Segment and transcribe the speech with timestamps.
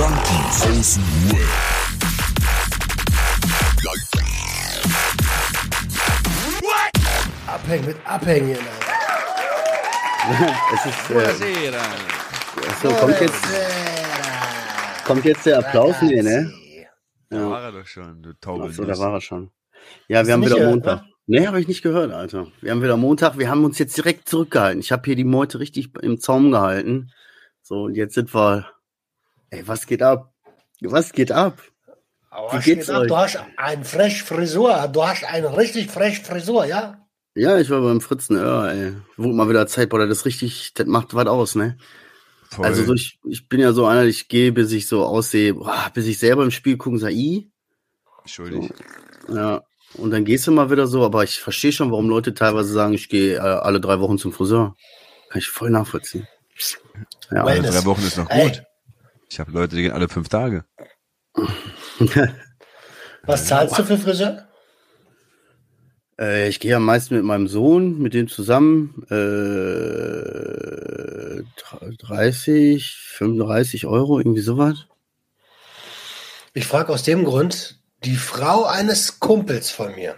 [0.00, 1.46] Junkies aus dem Web.
[7.46, 8.58] Abhängen mit Abhängen.
[10.72, 11.72] es ist, äh,
[12.66, 13.44] achso, kommt jetzt,
[15.04, 15.96] kommt jetzt der Applaus?
[16.00, 16.50] Nee, ne?
[17.28, 18.64] Da war er doch schon, du Taube.
[18.64, 19.50] Achso, da war er schon.
[20.08, 21.04] Ja, wir haben wieder gehört, Montag.
[21.26, 22.46] Nee, habe ich nicht gehört, Alter.
[22.62, 23.36] Wir haben wieder Montag.
[23.36, 24.80] Wir haben uns jetzt direkt zurückgehalten.
[24.80, 27.12] Ich habe hier die Meute richtig im Zaum gehalten.
[27.60, 28.79] So, und jetzt sind wir.
[29.50, 30.32] Ey, was geht ab?
[30.80, 31.60] Was geht ab?
[32.30, 33.02] Aber Wie was geht's geht ab?
[33.02, 33.08] euch?
[33.08, 34.88] Du hast ein fresh Frisur.
[34.92, 36.96] Du hast eine richtig fresh Frisur, ja?
[37.34, 38.92] Ja, ich war beim Fritzen, ja, ey.
[39.16, 40.06] Wurde mal wieder Zeit, Bruder.
[40.06, 41.76] Das ist richtig, das macht was aus, ne?
[42.50, 42.66] Voll.
[42.66, 45.90] Also so, ich, ich bin ja so einer, ich gehe, bis ich so aussehe, boah,
[45.94, 47.50] bis ich selber im Spiel gucken, sag i.
[48.26, 48.72] Schuldig.
[49.28, 49.62] Ja.
[49.94, 52.94] Und dann gehst du mal wieder so, aber ich verstehe schon, warum Leute teilweise sagen,
[52.94, 54.76] ich gehe äh, alle drei Wochen zum Friseur.
[55.30, 56.26] Kann ich voll nachvollziehen.
[57.30, 57.74] Ja, Alle Wellness.
[57.76, 58.60] drei Wochen ist noch Ey.
[59.30, 60.64] Ich habe Leute, die gehen alle fünf Tage.
[63.22, 64.48] Was zahlst du für Friseur?
[66.18, 69.04] Äh, ich gehe am meisten mit meinem Sohn, mit dem zusammen.
[69.08, 69.70] Äh,
[71.98, 74.86] 30, 35 Euro, irgendwie sowas.
[76.52, 80.16] Ich frage aus dem Grund, die Frau eines Kumpels von mir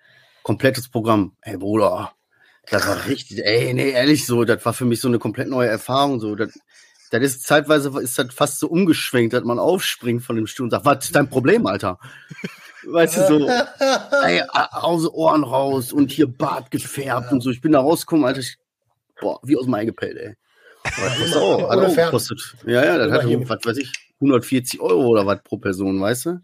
[0.42, 1.32] Komplettes Programm.
[1.42, 2.12] Ey, Bruder,
[2.70, 5.68] das war richtig, ey, nee, ehrlich so, das war für mich so eine komplett neue
[5.68, 6.20] Erfahrung.
[6.20, 6.58] So, das,
[7.10, 10.70] das ist zeitweise ist das fast so umgeschwenkt, dass man aufspringt von dem Stuhl und
[10.70, 11.98] sagt, was ist dein Problem, Alter?
[12.86, 13.48] Weißt du, so,
[14.24, 17.50] ey, aus Ohren raus und hier Bart gefärbt und so.
[17.50, 18.56] Ich bin da rausgekommen, Alter, ich,
[19.20, 20.34] boah, wie aus dem Ei gepellt, ey.
[20.84, 22.56] Aber das kostet auch, hat auch gekostet.
[22.66, 26.40] Ja, ja, das hat, was weiß ich, 140 Euro oder was pro Person, weißt du?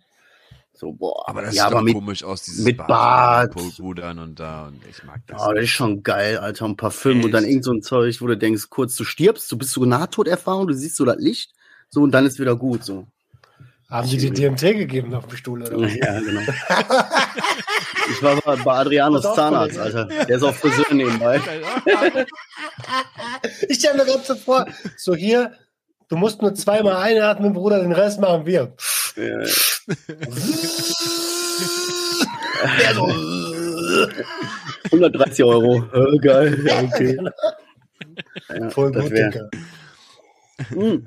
[0.72, 1.28] So, boah.
[1.28, 3.54] Aber das ja, sieht aber doch mit, komisch aus, dieses mit Bart.
[3.78, 5.42] Rudern und da und ich mag das.
[5.47, 6.64] oh, das ist schon geil, Alter.
[6.64, 7.50] Ein Parfüm und dann Echt?
[7.53, 10.75] irgend so ein Zeug, wo du denkst, kurz, du stirbst, du bist so Nahtoderfahrung, du
[10.75, 11.52] siehst so das Licht,
[11.91, 13.06] so und dann ist wieder gut, so.
[13.91, 15.62] Haben die dir DMT gegeben auf dem Stuhl?
[15.62, 15.89] Oder?
[15.89, 16.41] Ja, genau.
[18.09, 19.78] ich war bei, bei Adrianos Pass auf, Zahnarzt.
[19.78, 20.05] Alter.
[20.05, 21.41] Der ist auch Friseur nebenbei.
[23.69, 25.53] Ich stelle mir gerade so vor, so hier,
[26.09, 28.75] du musst nur zweimal einatmen, Bruder, den Rest machen wir.
[29.17, 29.39] Ja.
[32.79, 33.06] Der so,
[34.84, 35.84] 130 Euro.
[35.93, 36.65] Äh, geil.
[36.67, 37.19] Ja, okay.
[38.49, 39.49] Ja, voll gut, Digga.
[40.69, 41.06] Hm.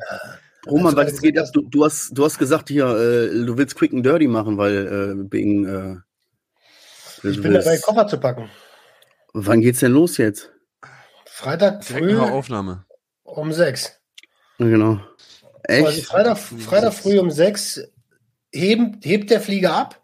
[0.67, 1.47] Roman, was geht ab?
[1.53, 4.87] Du, du, hast, du hast gesagt hier, äh, du willst Quick and Dirty machen, weil
[4.87, 5.65] äh, wegen.
[5.65, 8.49] Äh, Ich bin dabei, Koffer zu packen.
[9.33, 10.51] Wann geht's denn los jetzt?
[11.25, 12.85] Freitag früh Aufnahme.
[13.23, 13.99] um sechs.
[14.59, 14.99] Ja, Genau.
[15.67, 16.05] Also Echt?
[16.05, 17.81] Freitag, Freitag früh um sechs
[18.51, 19.99] heben, hebt der Flieger ab.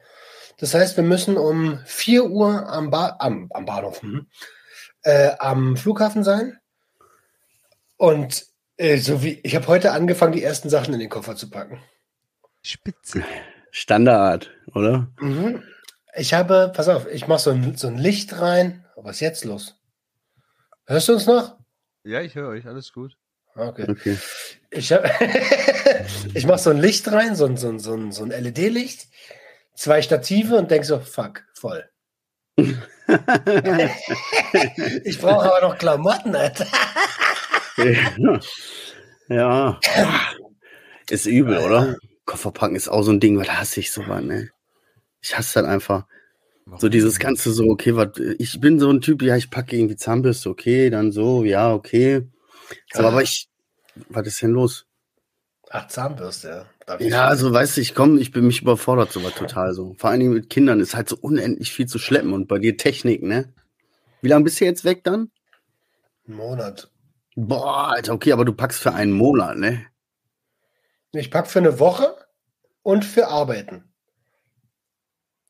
[0.58, 4.28] Das heißt, wir müssen um 4 Uhr am, ba am, am Bahnhof, hm,
[5.04, 6.58] äh, am Flughafen sein.
[7.98, 8.46] Und
[8.80, 11.82] äh, so wie ich habe heute angefangen, die ersten Sachen in den Koffer zu packen.
[12.62, 13.24] Spitze.
[13.72, 15.08] Standard, oder?
[15.20, 15.64] Mhm.
[16.16, 18.86] Ich habe, pass auf, ich mache so ein, so ein Licht rein.
[18.96, 19.76] Was ist jetzt los?
[20.88, 21.58] Hörst du uns noch?
[22.04, 23.16] Ja, ich höre euch, alles gut.
[23.56, 23.86] Okay.
[23.88, 24.18] Okay.
[24.72, 25.06] Ich, hab-
[26.34, 29.08] ich mache so ein Licht rein, so ein, so ein, so ein, so ein LED-Licht,
[29.76, 31.88] zwei Stative und denk so, fuck, voll.
[35.04, 36.66] ich brauche aber noch Klamotten, Alter.
[39.30, 39.80] ja.
[41.10, 41.98] Ist übel, oder?
[42.26, 44.50] Kofferpacken ist auch so ein Ding, weil da hasse ich so was, ne?
[45.22, 46.06] Ich hasse das einfach.
[46.78, 49.96] So dieses ganze so, okay, was, ich bin so ein Typ, ja, ich packe irgendwie
[49.96, 52.28] Zahnbürste, okay, dann so, ja, okay.
[52.94, 53.08] So, Ah.
[53.08, 53.50] aber ich,
[54.10, 54.86] was ist denn los?
[55.72, 56.98] Ach, Zahnbürste, ja.
[57.00, 59.94] Ja, also weißt du, ich komme, ich bin mich überfordert sowas total so.
[60.00, 62.78] Vor allen Dingen mit Kindern ist halt so unendlich viel zu schleppen und bei dir
[62.78, 63.54] Technik, ne?
[64.22, 65.30] Wie lange bist du jetzt weg dann?
[66.28, 66.90] Einen Monat.
[67.48, 69.86] Boah, Alter, okay, aber du packst für einen Monat, ne?
[71.14, 72.16] Ich pack für eine Woche
[72.84, 73.86] und für Arbeiten.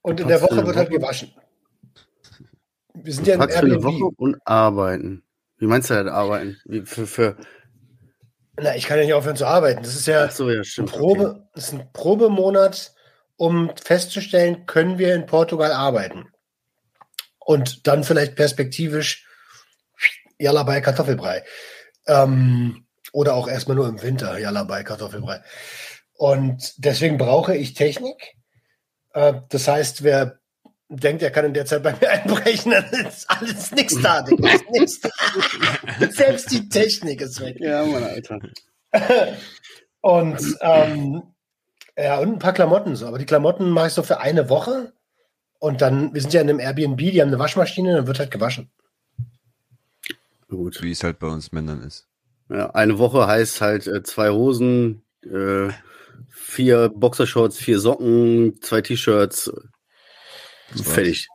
[0.04, 1.34] Und in der Woche wird halt gewaschen.
[2.94, 3.84] Wir sind Du ja in packst für eine.
[3.84, 5.24] Woche und arbeiten.
[5.58, 6.58] Wie meinst du das arbeiten?
[6.66, 7.38] Wie für, für
[8.62, 9.82] Na, ich kann ja nicht aufhören zu arbeiten.
[9.82, 10.86] Das ist ja so, ja, ein.
[10.86, 12.94] Probe, das ist ein Probemonat,
[13.36, 16.32] um festzustellen, können wir in Portugal arbeiten.
[17.40, 19.26] Und dann vielleicht perspektivisch
[20.38, 21.44] Jalla bei Kartoffelbrei.
[22.10, 25.42] Ähm, oder auch erstmal nur im Winter Jalla bei Kartoffelbrei.
[26.14, 28.36] Und deswegen brauche ich Technik.
[29.14, 30.40] Äh, das heißt, wer
[30.90, 34.22] denkt, er kann in der Zeit bei mir einbrechen, dann ist alles nichts da.
[34.72, 35.10] Nix da.
[36.10, 37.58] Selbst die Technik ist weg.
[37.60, 38.40] Ja, Mann, Alter.
[40.02, 41.24] Und ähm,
[41.98, 43.06] ja, und ein paar Klamotten so.
[43.06, 44.94] Aber die Klamotten mache ich so für eine Woche.
[45.60, 48.32] Und dann, wir sind ja in einem Airbnb, die haben eine Waschmaschine, dann wird halt
[48.32, 48.72] gewaschen.
[50.50, 50.82] Gut.
[50.82, 52.08] Wie es halt bei uns Männern ist.
[52.50, 55.70] Ja, eine Woche heißt halt äh, zwei Hosen, äh,
[56.30, 59.52] vier Boxershorts, vier Socken, zwei T-Shirts.
[60.84, 61.28] Fertig.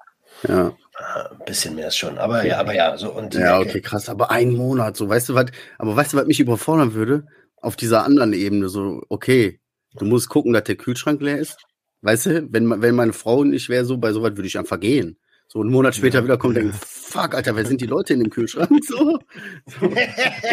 [0.47, 0.77] Ja.
[0.97, 2.19] Ein bisschen mehr ist schon.
[2.19, 4.09] Aber ja, aber ja, so und Ja, okay, krass.
[4.09, 5.47] Aber ein Monat, so, weißt du was?
[5.79, 7.27] Aber weißt du, was mich überfordern würde?
[7.61, 9.61] Auf dieser anderen Ebene, so, okay,
[9.97, 11.57] du musst gucken, dass der Kühlschrank leer ist.
[12.03, 15.19] Weißt du, wenn, wenn meine Frau nicht wäre, so, bei sowas würde ich einfach gehen.
[15.49, 16.25] So, einen Monat später Ja.
[16.25, 16.79] wieder kommen und denken,
[17.15, 18.85] fuck, Alter, wer sind die Leute in dem Kühlschrank?
[18.85, 19.19] So.
[19.67, 19.81] so.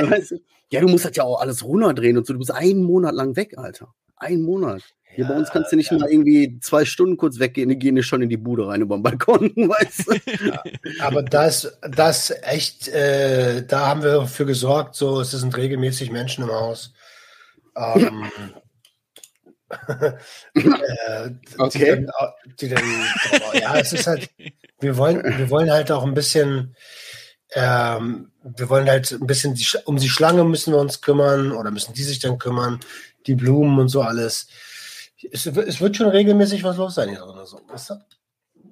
[0.10, 0.42] weißt du?
[0.70, 2.34] Ja, du musst das ja auch alles runterdrehen und so.
[2.34, 3.94] Du bist einen Monat lang weg, Alter.
[4.16, 4.84] Ein Monat.
[5.14, 5.98] Hier bei uns kannst du nicht ja.
[5.98, 9.04] mal irgendwie zwei Stunden kurz weggehen, die gehen schon in die Bude rein über den
[9.04, 11.04] Balkon, weißt du?
[11.04, 16.46] Aber das, das echt, äh, da haben wir für gesorgt, so, es sind regelmäßig Menschen
[16.46, 16.94] im Haus.
[17.76, 18.32] Ähm,
[20.54, 21.80] äh, Okay.
[21.80, 22.12] Die dann,
[22.60, 22.84] die dann,
[23.62, 24.30] ja, es ist halt,
[24.82, 26.76] wir wollen, wir wollen halt auch ein bisschen,
[27.54, 31.72] ähm, wir wollen halt ein bisschen, die, um die Schlange müssen wir uns kümmern oder
[31.72, 32.80] müssen die sich dann kümmern,
[33.28, 34.48] die Blumen und so alles.
[35.32, 37.96] Es, es wird schon regelmäßig was los sein hier drin, so, weißt du?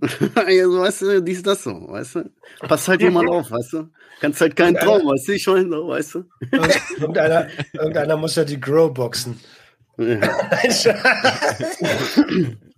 [0.49, 2.31] ja, so, weißt du, dies, das so, weißt du?
[2.67, 3.89] Passt halt jemand auf, weißt du?
[4.21, 6.23] Kannst halt keinen Traum, weißt du, ich schon weißt du?
[6.51, 9.39] Irgend- irgendeiner, irgendeiner muss ja die Grow boxen.
[9.97, 10.19] Ja.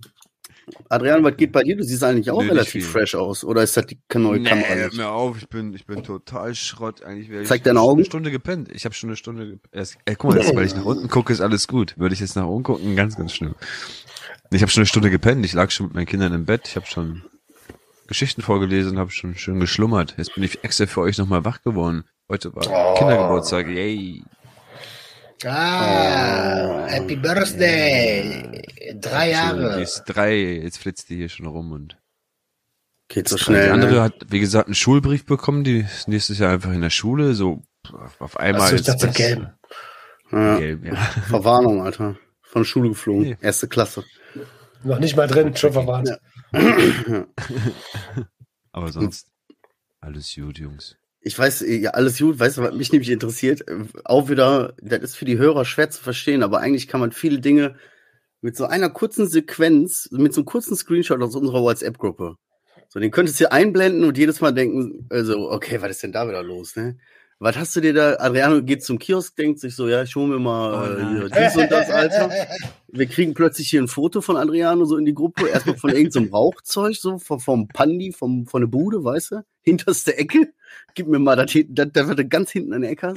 [0.90, 1.76] Adrian, was geht bei dir?
[1.78, 3.44] Du siehst eigentlich auch Nö, relativ fresh aus.
[3.44, 4.68] Oder ist das die neue Nee, Kamera?
[4.70, 4.98] hör nicht?
[4.98, 7.04] mir auf, ich bin, ich bin total Schrott.
[7.04, 8.00] Eigentlich wäre ich Zeig deine schon Augen.
[8.00, 8.70] eine Stunde gepennt.
[8.74, 9.98] Ich habe schon eine Stunde gepennt.
[10.06, 11.98] Ey, guck mal, jetzt, weil ich nach unten gucke, ist alles gut.
[11.98, 13.56] Würde ich jetzt nach oben gucken, ganz, ganz schlimm.
[14.52, 15.46] Ich habe schon eine Stunde gepennt.
[15.46, 16.68] Ich lag schon mit meinen Kindern im Bett.
[16.68, 17.24] Ich habe schon
[18.08, 20.16] Geschichten vorgelesen, habe schon schön geschlummert.
[20.18, 22.04] Jetzt bin ich extra für euch nochmal wach geworden.
[22.30, 22.98] Heute war Oh.
[22.98, 23.68] Kindergeburtstag.
[23.68, 24.24] Yay.
[25.46, 28.62] Ah, Happy Birthday.
[29.00, 29.82] Drei Die Jahre.
[29.82, 30.36] ist drei.
[30.36, 31.98] Jetzt flitzt die hier schon rum und
[33.08, 33.72] Geht so Die schnell.
[33.72, 34.02] andere Ne?
[34.02, 37.62] hat, wie gesagt, einen Schulbrief bekommen, die ist nächstes Jahr einfach in der Schule, so
[38.20, 39.54] auf einmal Achso, ich ist dachte das gelb.
[40.32, 40.96] Ja, gelb, ja.
[41.28, 42.16] Verwarnung, Alter.
[42.42, 43.22] Von der Schule geflogen.
[43.24, 43.38] Nee.
[43.42, 44.06] Erste Klasse.
[44.84, 46.10] Noch nicht mal drin, schon verwarnt.
[46.10, 46.18] Ja.
[48.72, 49.28] Aber sonst
[50.00, 50.96] alles gut, Jungs.
[51.24, 53.68] Ich weiß, ja, alles gut, weißt du, was mich nämlich interessiert?
[53.68, 57.12] Äh, Auch wieder, das ist für die Hörer schwer zu verstehen, aber eigentlich kann man
[57.12, 57.76] viele Dinge
[58.42, 62.36] mit so einer kurzen Sequenz, mit so einem kurzen Screenshot aus unserer WhatsApp-Gruppe.
[62.90, 66.12] So, den könntest du hier einblenden und jedes Mal denken, also, okay, was ist denn
[66.12, 66.98] da wieder los, ne?
[67.40, 70.28] Was hast du dir da, Adriano geht zum Kiosk, denkt sich so, ja, ich hol
[70.28, 72.30] mir mal Oh äh, dies und das, Alter.
[72.88, 76.32] Wir kriegen plötzlich hier ein Foto von Adriano so in die Gruppe, erstmal von irgendeinem
[76.34, 79.44] Rauchzeug, so vom, vom Pandi, vom, von der Bude, weißt du?
[79.62, 80.54] Hinterste Ecke.
[80.94, 83.14] Gib mir mal das, das, das wird ganz hinten an der Ecke.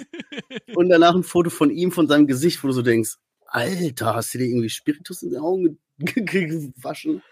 [0.74, 4.34] Und danach ein Foto von ihm, von seinem Gesicht, wo du so denkst, Alter, hast
[4.34, 7.22] du dir irgendwie Spiritus in die Augen ge- ge- gewaschen?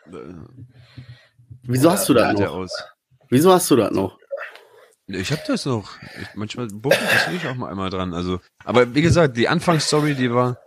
[1.65, 2.69] Wieso hast du das noch?
[3.29, 4.19] Wieso hast du das noch?
[5.07, 5.99] Ich hab das noch.
[6.21, 8.15] Ich, manchmal buckel das ich auch mal einmal dran.
[8.15, 10.59] Also, aber wie gesagt, die Anfangsstory, die war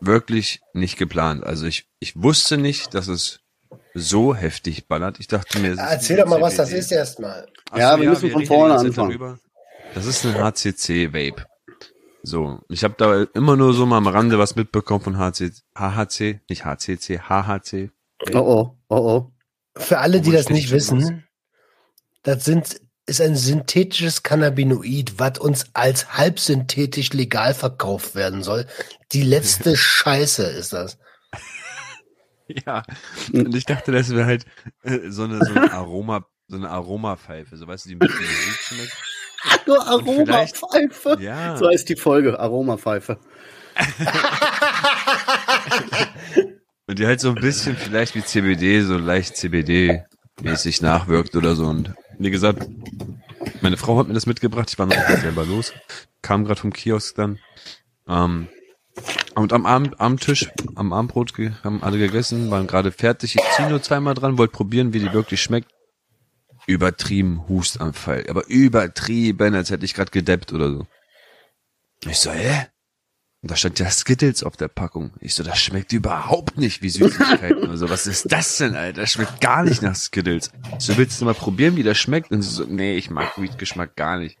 [0.00, 1.42] wirklich nicht geplant.
[1.44, 3.40] Also ich, ich wusste nicht, dass es
[3.98, 5.20] so heftig ballert.
[5.20, 7.46] Ich dachte mir, Erzähl doch mal, was das ist erstmal.
[7.70, 9.10] Ach Ja, wir müssen von reden die vorne anfangen.
[9.10, 9.38] darüber.
[9.94, 11.46] Das ist ein HCC-Vape.
[12.22, 16.40] So, ich habe da immer nur so mal am Rande was mitbekommen von HC, HHC,
[16.48, 17.90] nicht HCC, HHC.
[18.34, 19.32] Oh oh, oh oh.
[19.76, 21.24] Für alle, die das nicht wissen,
[22.24, 28.66] das sind, ist ein synthetisches Cannabinoid, was uns als halbsynthetisch legal verkauft werden soll.
[29.12, 30.98] Die letzte Scheiße ist das.
[32.66, 32.82] Ja,
[33.32, 34.46] und ich dachte, das wäre halt
[34.82, 38.24] äh, so eine, so eine Aroma, so eine Aromapfeife, so weißt du, die ein bisschen
[38.60, 38.96] schmeckt.
[39.66, 41.18] Nur Aromapfeife.
[41.20, 41.56] Ja.
[41.56, 43.18] So heißt die Folge, Aromapfeife.
[46.86, 51.66] Und die halt so ein bisschen vielleicht wie CBD, so leicht CBD-mäßig nachwirkt oder so.
[51.66, 52.66] Und wie gesagt,
[53.60, 55.74] meine Frau hat mir das mitgebracht, ich war noch selber los,
[56.22, 57.38] kam gerade vom Kiosk dann.
[58.08, 58.48] Ähm,
[59.34, 63.36] und am Abend, am Tisch, am Abendbrot haben alle gegessen, waren gerade fertig.
[63.36, 65.70] Ich ziehe nur zweimal dran, wollte probieren, wie die wirklich schmeckt.
[66.66, 68.26] übertrieben Hustanfall.
[68.28, 70.86] Aber übertrieben, als hätte ich gerade gedeppt oder so.
[72.04, 72.66] Ich so, hä?
[73.40, 75.12] Und da stand ja Skittles auf der Packung.
[75.20, 77.88] Ich so, das schmeckt überhaupt nicht wie Süßigkeiten oder so.
[77.88, 79.02] Was ist das denn, Alter?
[79.02, 80.50] Das schmeckt gar nicht nach Skittles.
[80.78, 82.32] So, willst du mal probieren, wie das schmeckt?
[82.32, 84.38] Und sie so, nee, ich mag Weed-Geschmack gar nicht.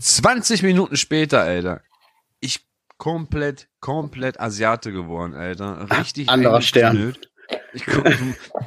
[0.00, 1.82] 20 Minuten später, Alter.
[3.02, 5.88] Komplett, komplett Asiate geworden, Alter.
[5.98, 7.16] Richtig Anderer Stern.
[7.74, 8.16] Ich gucke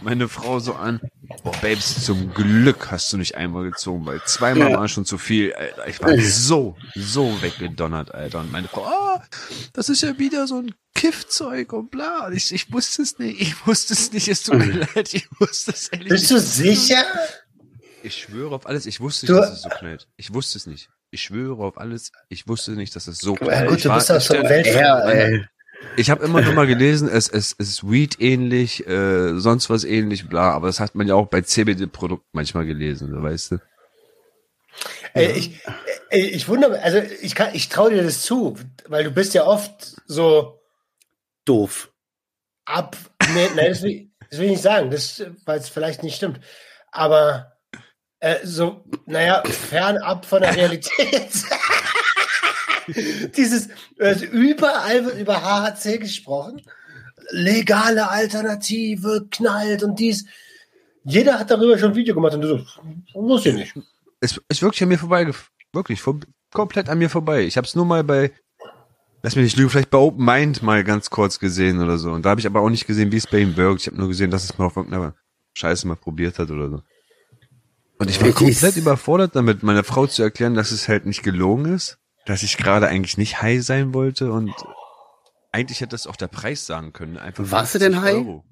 [0.02, 1.00] meine Frau so an.
[1.42, 4.78] Boah, Babes, zum Glück hast du nicht einmal gezogen, weil zweimal Ja.
[4.80, 5.88] war schon zu viel, Alter.
[5.88, 8.42] Ich war so, so weggedonnert, Alter.
[8.42, 9.24] Und meine Frau, ah,
[9.72, 12.30] das ist ja wieder so ein Kiffzeug und bla.
[12.34, 15.72] Ich, ich wusste es nicht, ich wusste es nicht, es tut mir leid, ich wusste
[15.72, 16.44] es ehrlich Bist nicht.
[16.44, 17.06] du sicher?
[18.04, 20.10] Ich schwöre auf alles, ich wusste Du- nicht, dass es so knallt.
[20.18, 20.90] Ich wusste es nicht.
[21.16, 23.38] Ich schwöre auf alles, ich wusste nicht, dass es so.
[23.38, 27.70] Ja, gut, ich du bist ich so habe immer nur mal gelesen, es, es, es
[27.70, 31.40] ist Weed ähnlich, äh, sonst was ähnlich, bla, aber das hat man ja auch bei
[31.40, 33.62] CBD-Produkten manchmal gelesen, weißt du?
[35.14, 35.62] Ey, ich,
[36.10, 38.58] ey, ich wundere, also ich kann, ich traue dir das zu,
[38.90, 40.60] weil du bist ja oft so
[41.46, 41.94] Doof.
[42.66, 42.98] ab.
[43.34, 46.42] Nee, nee das, will, das will ich nicht sagen, das, weil es vielleicht nicht stimmt.
[46.92, 47.55] Aber
[48.26, 51.30] äh, so, naja, fernab von der Realität.
[53.38, 56.64] Dieses, also überall wird über HHC gesprochen.
[57.30, 60.26] Legale Alternative, knallt und dies.
[61.04, 62.66] Jeder hat darüber schon ein Video gemacht und du so,
[63.14, 63.74] wusste ich nicht.
[64.22, 65.32] Es ist wirklich an mir vorbei,
[65.72, 66.20] wirklich, vor,
[66.52, 67.44] komplett an mir vorbei.
[67.44, 68.32] Ich habe es nur mal bei,
[69.22, 72.12] lass mich nicht lügen, vielleicht bei Open Mind mal ganz kurz gesehen oder so.
[72.12, 73.82] Und da habe ich aber auch nicht gesehen, wie es bei ihm wirkt.
[73.82, 75.14] Ich habe nur gesehen, dass es mal auf irgendeiner
[75.54, 76.82] Scheiße mal probiert hat oder so.
[77.98, 81.24] Und ich war Ich- komplett überfordert damit, meiner Frau zu erklären, dass es halt nicht
[81.24, 84.52] gelogen ist, dass ich gerade eigentlich nicht high sein wollte und
[85.52, 87.18] eigentlich hätte das auch der Preis sagen können.
[87.18, 88.26] Einfach Warst du denn 50 high?
[88.28, 88.44] Euro.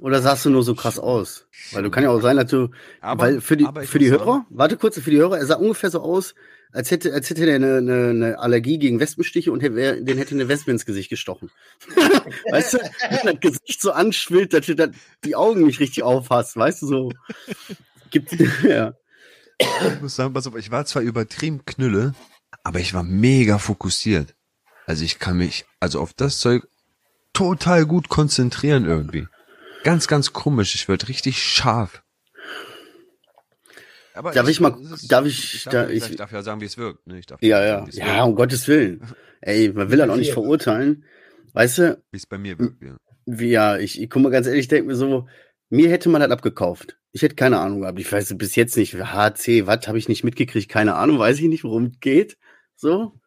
[0.00, 1.46] Oder sahst du nur so krass aus?
[1.72, 2.68] Weil du kann ja auch sein, dass du,
[3.00, 5.56] Aber- weil für die, für die Hörer, sagen- warte kurz, für die Hörer, er sah
[5.56, 6.34] ungefähr so aus,
[6.72, 10.34] als hätte, als hätte er eine, eine, eine Allergie gegen Wespenstiche und hätte, den hätte
[10.34, 11.50] eine Wespe ins Gesicht gestochen.
[12.50, 16.56] weißt du, wenn das Gesicht so anschwillt, dass du dann die Augen nicht richtig aufhast,
[16.56, 17.12] weißt du, so.
[18.10, 18.32] Gibt,
[18.64, 18.94] ja.
[19.58, 22.14] Ich muss sagen, pass auf, ich war zwar übertrieben knülle,
[22.64, 24.34] aber ich war mega fokussiert.
[24.86, 26.66] Also ich kann mich, also auf das Zeug
[27.32, 29.26] total gut konzentrieren irgendwie.
[29.84, 30.74] Ganz, ganz komisch.
[30.74, 32.02] Ich werd richtig scharf.
[34.14, 36.60] Aber Darf ich mal- es darf ich- darf, da- ja- ich, ich- darf ja sagen,
[36.60, 37.06] wie es wirkt.
[37.06, 37.18] Ne?
[37.18, 37.88] Ich darf Ja, sagen, ja.
[37.88, 39.02] es Ja, um Gottes Willen.
[39.40, 41.04] Ey, man will dann auch nicht verurteilen.
[41.52, 42.82] Weißt du, wie es bei mir wirkt.
[42.82, 42.96] Ja.
[43.26, 45.28] wie, ja, ich, ich guck mal ganz ehrlich, ich denke mir so,
[45.68, 46.96] mir hätte man das abgekauft.
[47.12, 47.98] Ich hätte keine Ahnung gehabt.
[47.98, 51.48] Ich weiß bis jetzt nicht, HC, was habe ich nicht mitgekriegt, keine Ahnung, weiß ich
[51.48, 52.38] nicht, worum es geht.
[52.76, 53.20] So.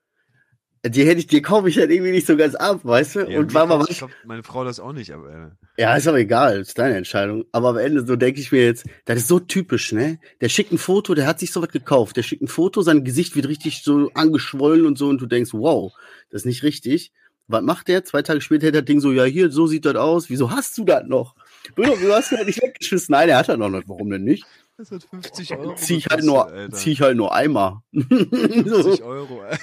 [0.85, 3.19] Die hätte ich, die kaufe ich halt irgendwie nicht so ganz ab, weißt du?
[3.21, 3.99] Ja, und war mal was.
[3.99, 7.45] kauft meine Frau das auch nicht, aber äh, Ja, ist aber egal, ist deine Entscheidung.
[7.53, 10.19] Aber am Ende so denke ich mir jetzt, das ist so typisch, ne?
[10.41, 12.17] Der schickt ein Foto, der hat sich sowas gekauft.
[12.17, 15.51] Der schickt ein Foto, sein Gesicht wird richtig so angeschwollen und so und du denkst,
[15.53, 15.93] wow,
[16.29, 17.13] das ist nicht richtig.
[17.47, 18.03] Was macht der?
[18.03, 20.29] Zwei Tage später hat das Ding so, ja, hier, so sieht das aus.
[20.29, 21.35] Wieso hast du das noch?
[21.75, 23.11] Bruder, wieso hast du das nicht weggeschmissen?
[23.13, 23.87] Nein, er hat das noch nicht.
[23.87, 24.45] Warum denn nicht?
[24.77, 25.75] das hat 50 Euro.
[25.75, 26.75] Zieh ich halt nur, Alter.
[26.75, 27.83] zieh ich halt nur Eimer.
[27.91, 28.01] so.
[28.07, 29.41] 50 Euro.
[29.41, 29.59] Alter.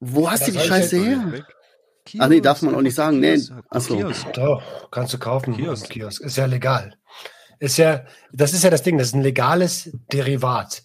[0.00, 1.44] Wo hast du die Scheiße her?
[2.18, 3.20] Ach nee, darf man auch nicht sagen.
[3.20, 3.96] Nee, Kiosk, ach so.
[3.96, 4.32] Kiosk.
[4.32, 5.56] Doch, kannst du kaufen.
[5.56, 5.84] Kiosk.
[5.86, 6.22] im Kiosk.
[6.22, 6.94] Ist ja legal.
[7.58, 10.82] Ist ja, das ist ja das Ding, das ist ein legales Derivat.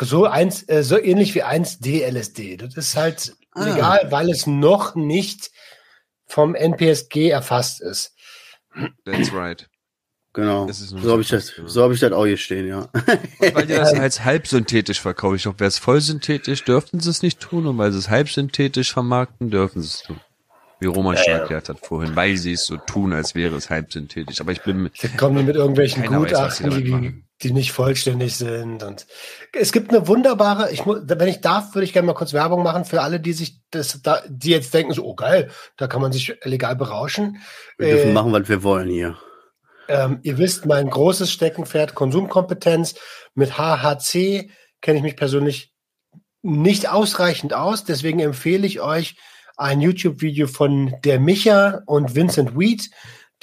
[0.00, 2.56] So eins, äh, so ähnlich wie 1D-LSD.
[2.56, 3.64] Das ist halt Ah.
[3.64, 5.50] legal, weil es noch nicht
[6.26, 8.14] vom NPSG erfasst ist.
[9.04, 9.68] That's right.
[10.32, 10.66] Genau.
[10.66, 11.68] Das ist nur So habe ich so das, genau.
[11.68, 12.88] so habe ich das auch hier stehen, ja.
[13.40, 15.36] Und weil die das als halbsynthetisch verkaufen.
[15.36, 17.66] Ich glaube, wäre es vollsynthetisch, dürften sie es nicht tun.
[17.66, 20.20] Und weil sie es halbsynthetisch vermarkten, dürfen sie es tun.
[20.78, 24.40] Wie Roman schon erklärt hat vorhin, weil sie es so tun, als wäre es halbsynthetisch.
[24.40, 27.22] Aber ich bin mit, kommen mit irgendwelchen weiß, Gutachten, damit die.
[27.42, 28.82] Die nicht vollständig sind.
[28.82, 29.06] Und
[29.52, 32.62] es gibt eine wunderbare, ich mu- wenn ich darf, würde ich gerne mal kurz Werbung
[32.62, 36.02] machen für alle, die sich das, da, die jetzt denken, so, oh geil, da kann
[36.02, 37.38] man sich legal berauschen.
[37.78, 39.16] Wir dürfen Äh, machen, was wir wollen hier.
[39.88, 42.94] Ähm, ihr wisst, mein großes Steckenpferd Konsumkompetenz.
[43.34, 45.72] Mit HHC kenne ich mich persönlich
[46.42, 47.84] nicht ausreichend aus.
[47.84, 49.16] Deswegen empfehle ich euch
[49.56, 52.90] ein YouTube-Video von der Micha und Vincent Weed.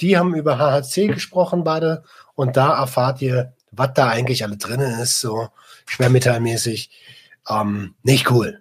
[0.00, 2.02] Die haben über HHC gesprochen beide.
[2.34, 5.48] Und da erfahrt ihr, was da eigentlich alle drin ist, so
[5.86, 6.90] schwermetallmäßig.
[7.48, 8.60] Ähm, nicht cool.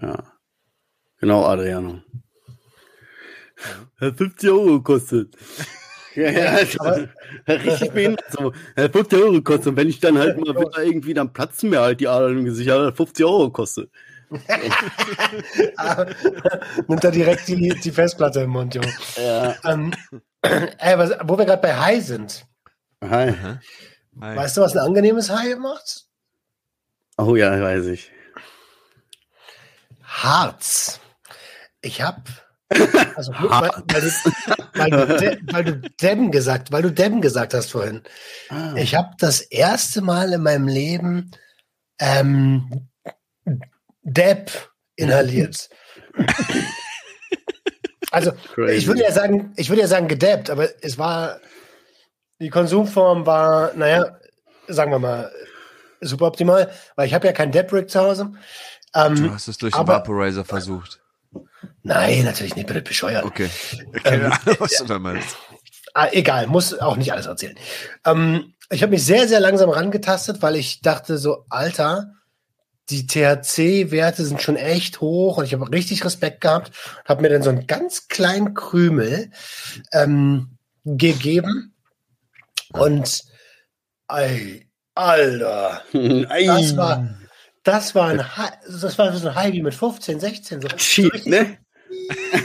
[0.00, 0.22] Ja.
[1.18, 2.02] Genau, Adriano.
[4.00, 5.34] Hat 50 Euro gekostet.
[6.16, 7.08] Ja, ja, Aber-
[7.48, 8.22] richtig behindert.
[8.30, 9.66] So, hat 50 Euro gekostet.
[9.66, 12.44] Und wenn ich dann halt mal wieder irgendwie, dann platzen mir halt die Adern im
[12.44, 12.70] Gesicht.
[12.70, 13.90] Hat 50 Euro gekostet.
[16.86, 18.92] Nimmt er direkt die, die Festplatte im Mund, Junge.
[19.16, 19.56] Ja.
[19.64, 19.92] Ähm,
[20.42, 22.46] ey, was, wo wir gerade bei High sind.
[23.10, 23.28] Hi.
[23.30, 23.60] Aha.
[24.20, 24.36] Hi.
[24.36, 26.04] Weißt du, was ein angenehmes Hai macht?
[27.18, 28.10] Oh ja, weiß ich.
[30.02, 31.00] Harz.
[31.80, 32.28] Ich hab.
[33.16, 34.10] Also, weil, weil, du,
[34.74, 38.02] weil, du, De- weil du Debben gesagt, weil du Debben gesagt hast vorhin.
[38.48, 38.74] Ah.
[38.76, 41.30] Ich habe das erste Mal in meinem Leben
[42.00, 42.88] ähm,
[44.02, 44.50] Deb
[44.96, 45.68] inhaliert.
[48.10, 48.78] also Crazy.
[48.78, 51.38] ich würde ja sagen, ich würde ja sagen gedabbt, aber es war
[52.44, 54.18] die Konsumform war, naja,
[54.68, 55.32] sagen wir mal,
[56.02, 58.32] super optimal, weil ich habe ja kein Dab-Rig zu Hause.
[58.94, 61.00] Ähm, Du hast es durch den aber- Vaporizer versucht.
[61.82, 63.24] nein, natürlich nicht, bitte bescheuert.
[63.24, 63.48] Okay.
[64.02, 65.36] Keine Ahnung, was du da meinst.
[65.94, 67.56] Ah, egal, muss auch nicht alles erzählen.
[68.04, 72.10] Ähm, ich habe mich sehr, sehr langsam rangetastet, weil ich dachte so, Alter,
[72.90, 76.72] die THC-Werte sind schon echt hoch und ich habe richtig Respekt gehabt.
[77.06, 79.30] Habe mir dann so einen ganz kleinen Krümel
[79.92, 81.73] ähm, gegeben
[82.74, 83.22] und
[84.08, 87.08] ey, Alter, das war,
[87.62, 88.24] das war ein,
[88.68, 90.60] das war so ein High wie mit 15, 16.
[90.60, 91.58] So, so Cheap, ne?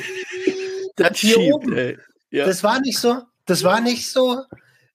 [0.95, 1.77] Das cheap, oben.
[1.77, 1.97] ey.
[2.29, 2.45] Ja.
[2.45, 4.43] Das war nicht so, das war nicht so,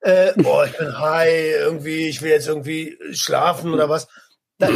[0.01, 4.07] äh, oh, ich bin high, irgendwie, ich will jetzt irgendwie schlafen oder was.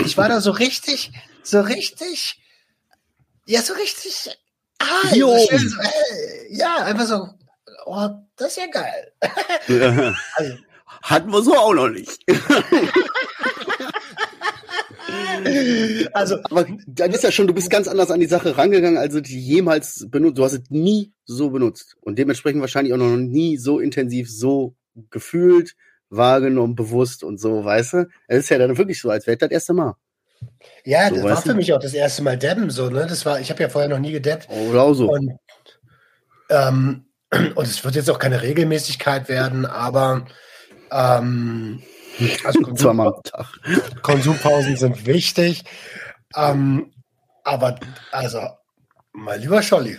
[0.06, 1.12] Ich war da so richtig,
[1.42, 2.40] so richtig,
[3.46, 4.30] ja, so richtig
[4.82, 5.14] high.
[5.14, 7.28] So hey, ja, einfach so,
[7.88, 9.12] oh, das ist ja geil.
[9.68, 10.14] Ja.
[10.37, 10.54] Also,
[11.02, 12.25] Hatten wir so auch noch nicht.
[16.12, 19.14] also Aber dann ist ja schon, du bist ganz anders an die Sache rangegangen, als
[19.14, 20.38] du die jemals benutzt.
[20.38, 21.97] Du hast es nie so benutzt.
[22.00, 24.75] Und dementsprechend wahrscheinlich auch noch nie so intensiv, so
[25.11, 25.75] gefühlt,
[26.11, 28.09] wahrgenommen, bewusst und so, weißt du?
[28.26, 29.95] Es ist ja dann wirklich so, als wäre das erste Mal.
[30.85, 31.50] ja, So, das war weißt du?
[31.50, 33.07] für mich auch das erste Mal Dabben so, ne?
[33.09, 34.49] Das war, ich habe ja vorher noch nie gedabbt.
[34.50, 35.11] Oder auch so.
[35.12, 35.33] Und,
[36.50, 40.26] ähm, und es wird jetzt auch keine Regelmäßigkeit werden, aber
[40.90, 41.82] ähm,
[42.44, 43.46] also Konsum, Zweimal am Tag.
[44.02, 45.62] Konsumpausen sind wichtig.
[46.35, 46.92] Ähm,
[47.44, 47.79] aber
[48.12, 48.40] also,
[49.12, 49.98] mein lieber Scholli,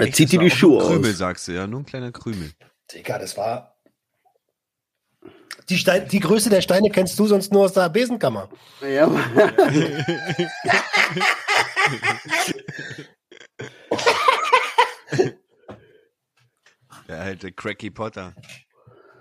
[0.00, 1.18] Ich- zieht dir die Schuhe Krümel, aus.
[1.18, 2.50] sagst du, ja, nur ein kleiner Krümel.
[2.92, 3.68] Digga, das war.
[5.68, 8.48] Die, Stein, die Größe der Steine kennst du sonst nur aus der Besenkammer.
[8.82, 9.08] Ja.
[17.12, 18.34] Der alte Cracky Potter.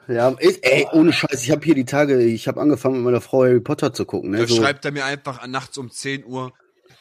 [0.08, 3.20] ja, ist, ey, ohne Scheiß, ich habe hier die Tage, ich habe angefangen mit meiner
[3.20, 4.38] Frau Harry Potter zu gucken, ne?
[4.38, 6.54] Da So schreibt er mir einfach nachts um 10 Uhr.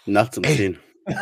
[0.05, 0.79] nachts um 10.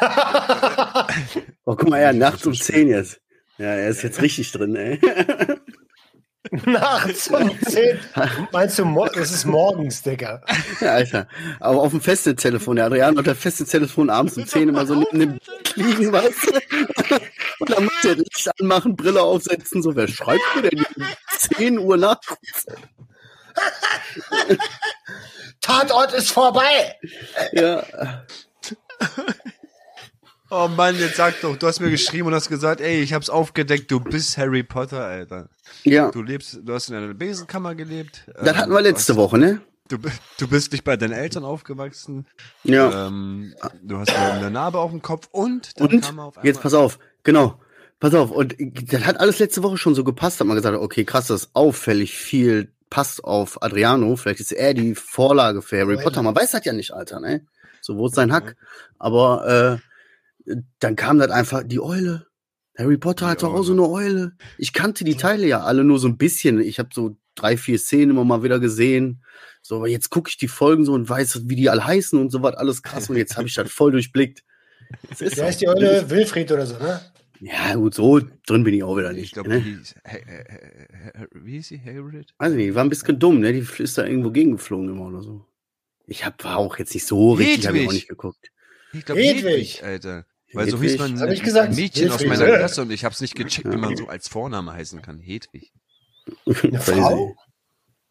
[1.67, 3.21] Oh, guck mal, ja, nachts um 10 jetzt.
[3.59, 4.99] Ja, er ist jetzt richtig drin, ey.
[6.65, 7.99] Nachts um 10.
[8.53, 10.41] Meinst du, das ist morgens, Digga?
[10.81, 11.29] Ja, Alter.
[11.61, 12.77] Aber auf dem Festnetztelefon.
[12.77, 15.39] Der Adrian hat das Festnetztelefon abends um 10 immer so neben dem
[15.75, 17.21] liegen, weißt du?
[17.59, 19.83] Und dann muss der Licht anmachen, Brille aufsetzen.
[19.83, 21.05] So, wer schreibt mir denn um
[21.39, 22.67] 10 Uhr nachts?
[25.61, 26.97] Tatort ist vorbei.
[27.53, 27.83] Ja.
[30.51, 33.29] Oh Mann, jetzt sag doch, du hast mir geschrieben und hast gesagt, ey, ich hab's
[33.29, 35.49] aufgedeckt, du bist Harry Potter, Alter.
[35.85, 36.11] Ja.
[36.11, 38.25] Du lebst, du hast in einer Besenkammer gelebt.
[38.43, 39.55] Das hatten wir ähm, letzte du Woche, ne?
[39.61, 39.97] hast- Du,
[40.39, 42.27] du bist nicht bei deinen Eltern aufgewachsen.
[42.63, 43.07] Ja.
[43.07, 46.47] Ähm, du hast eine Narbe auf dem Kopf und dann Und kam auf einmal.
[46.47, 47.59] jetzt pass auf, genau.
[47.99, 48.31] Pass auf.
[48.31, 48.55] Und
[48.93, 51.51] das hat alles letzte Woche schon so gepasst, hat man gesagt, okay, krass, das ist
[51.55, 54.15] auffällig viel passt auf Adriano.
[54.17, 56.23] Vielleicht ist er die Vorlage für Harry Potter.
[56.23, 57.47] Man weiß das ja nicht, Alter, ne?
[57.81, 58.57] So, wo ist sein Hack?
[58.99, 59.88] Aber äh,
[60.81, 62.27] dann kam das einfach, die Eule.
[62.77, 64.33] Harry Potter Die hat doch auch so eine Eule.
[64.57, 66.61] Ich kannte die Teile ja alle nur so ein bisschen.
[66.61, 69.25] Ich habe so drei, vier Szenen immer mal wieder gesehen.
[69.63, 72.31] So, aber jetzt gucke ich die Folgen so und weiß, wie die alle heißen und
[72.31, 73.11] so was, alles krass.
[73.11, 74.45] Und jetzt habe ich das voll durchblickt.
[75.09, 76.09] Das ist ist die Eule?
[76.09, 77.01] Wilfried oder so, ne?
[77.41, 79.33] Ja, gut, so drin bin ich auch wieder Ich nicht.
[79.35, 79.85] glaube, ne?
[80.05, 80.25] hey,
[81.33, 81.81] wie hieß sie?
[81.85, 82.35] Hagrid?
[82.39, 83.53] Weiß ich nicht, war ein bisschen dumm, ne?
[83.53, 85.45] Die ist da irgendwo gegengeflogen immer oder so.
[86.07, 88.51] Ich hab, war auch jetzt nicht so richtig, habe ich auch nicht geguckt.
[88.93, 89.45] Ich glaube, Hedwig.
[89.45, 90.27] Hedwig, Alter.
[90.53, 90.91] Weil so Hedwig.
[90.93, 91.75] hieß man ein gesagt?
[91.75, 92.29] Mädchen aus Hedwig.
[92.39, 95.21] meiner Klasse und ich hab's nicht gecheckt, wie man so als Vorname heißen kann.
[95.21, 95.73] Hedwig.
[96.47, 97.37] Eine Frau?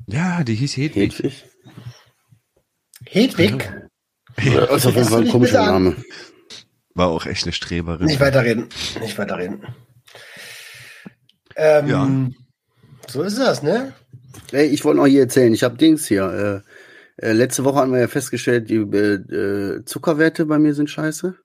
[0.08, 1.18] Ja, die hieß Hedwig.
[1.20, 1.44] Hedwig?
[3.06, 3.72] Hedwig?
[4.36, 5.66] Das ist auf jeden Hast du Fall ein komischer?
[5.66, 5.96] Name.
[6.94, 8.06] War auch echt eine Streberin.
[8.06, 8.68] Nicht weiterreden.
[9.02, 9.66] Nicht weiterreden.
[11.56, 12.30] Ähm, Ja.
[13.08, 13.94] So ist das, ne?
[14.52, 16.64] Ey, ich wollte noch hier erzählen, ich habe Dings hier.
[17.20, 19.14] Äh, äh, letzte Woche hatten wir ja festgestellt, die äh,
[19.78, 21.36] äh, Zuckerwerte bei mir sind scheiße.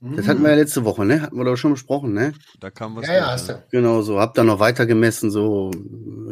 [0.00, 1.20] Das hatten wir ja letzte Woche, ne?
[1.22, 2.32] Hatten wir doch schon besprochen, ne?
[2.60, 3.06] Da kam was.
[3.06, 3.62] Ja, ja, hast du.
[3.70, 4.20] Genau so.
[4.20, 5.72] Hab dann noch weiter gemessen, so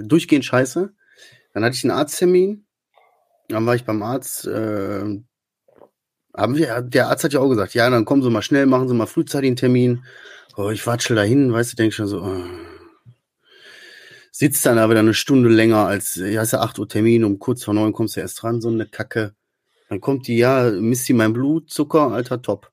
[0.03, 0.93] durchgehend scheiße.
[1.53, 2.65] Dann hatte ich einen Arzttermin.
[3.49, 4.47] Dann war ich beim Arzt.
[4.47, 5.21] Äh,
[6.37, 8.89] haben wir, der Arzt hat ja auch gesagt, ja, dann kommen Sie mal schnell, machen
[8.89, 10.05] Sie mal frühzeitig einen Termin.
[10.57, 12.21] Oh, ich watschel dahin, weißt du, denk schon so.
[12.21, 12.43] Äh.
[14.31, 17.39] Sitzt dann aber dann eine Stunde länger als, ja, ist ja 8 Uhr Termin, um
[17.39, 19.35] kurz vor neun kommst du erst dran, so eine Kacke.
[19.89, 22.71] Dann kommt die, ja, misst die mein Blutzucker, alter, top.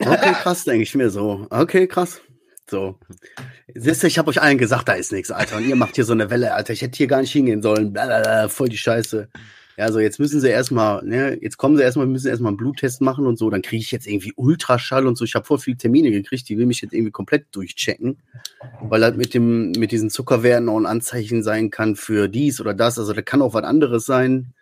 [0.00, 1.46] Okay, krass, denke ich mir so.
[1.50, 2.20] Okay, krass.
[2.70, 2.98] So.
[3.74, 5.56] Siehst ich habe euch allen gesagt, da ist nichts, Alter.
[5.56, 6.72] Und ihr macht hier so eine Welle, Alter.
[6.72, 7.92] Ich hätte hier gar nicht hingehen sollen.
[7.92, 9.28] Blablabla, voll die Scheiße.
[9.78, 13.00] Ja, so jetzt müssen sie erstmal, ne, jetzt kommen sie erstmal, müssen erstmal einen Bluttest
[13.00, 13.48] machen und so.
[13.48, 15.24] Dann kriege ich jetzt irgendwie Ultraschall und so.
[15.24, 18.18] Ich habe voll viele Termine gekriegt, die will mich jetzt irgendwie komplett durchchecken.
[18.82, 22.74] Weil halt mit dem, mit diesen Zuckerwerten auch ein Anzeichen sein kann für dies oder
[22.74, 22.98] das.
[22.98, 24.52] Also da kann auch was anderes sein.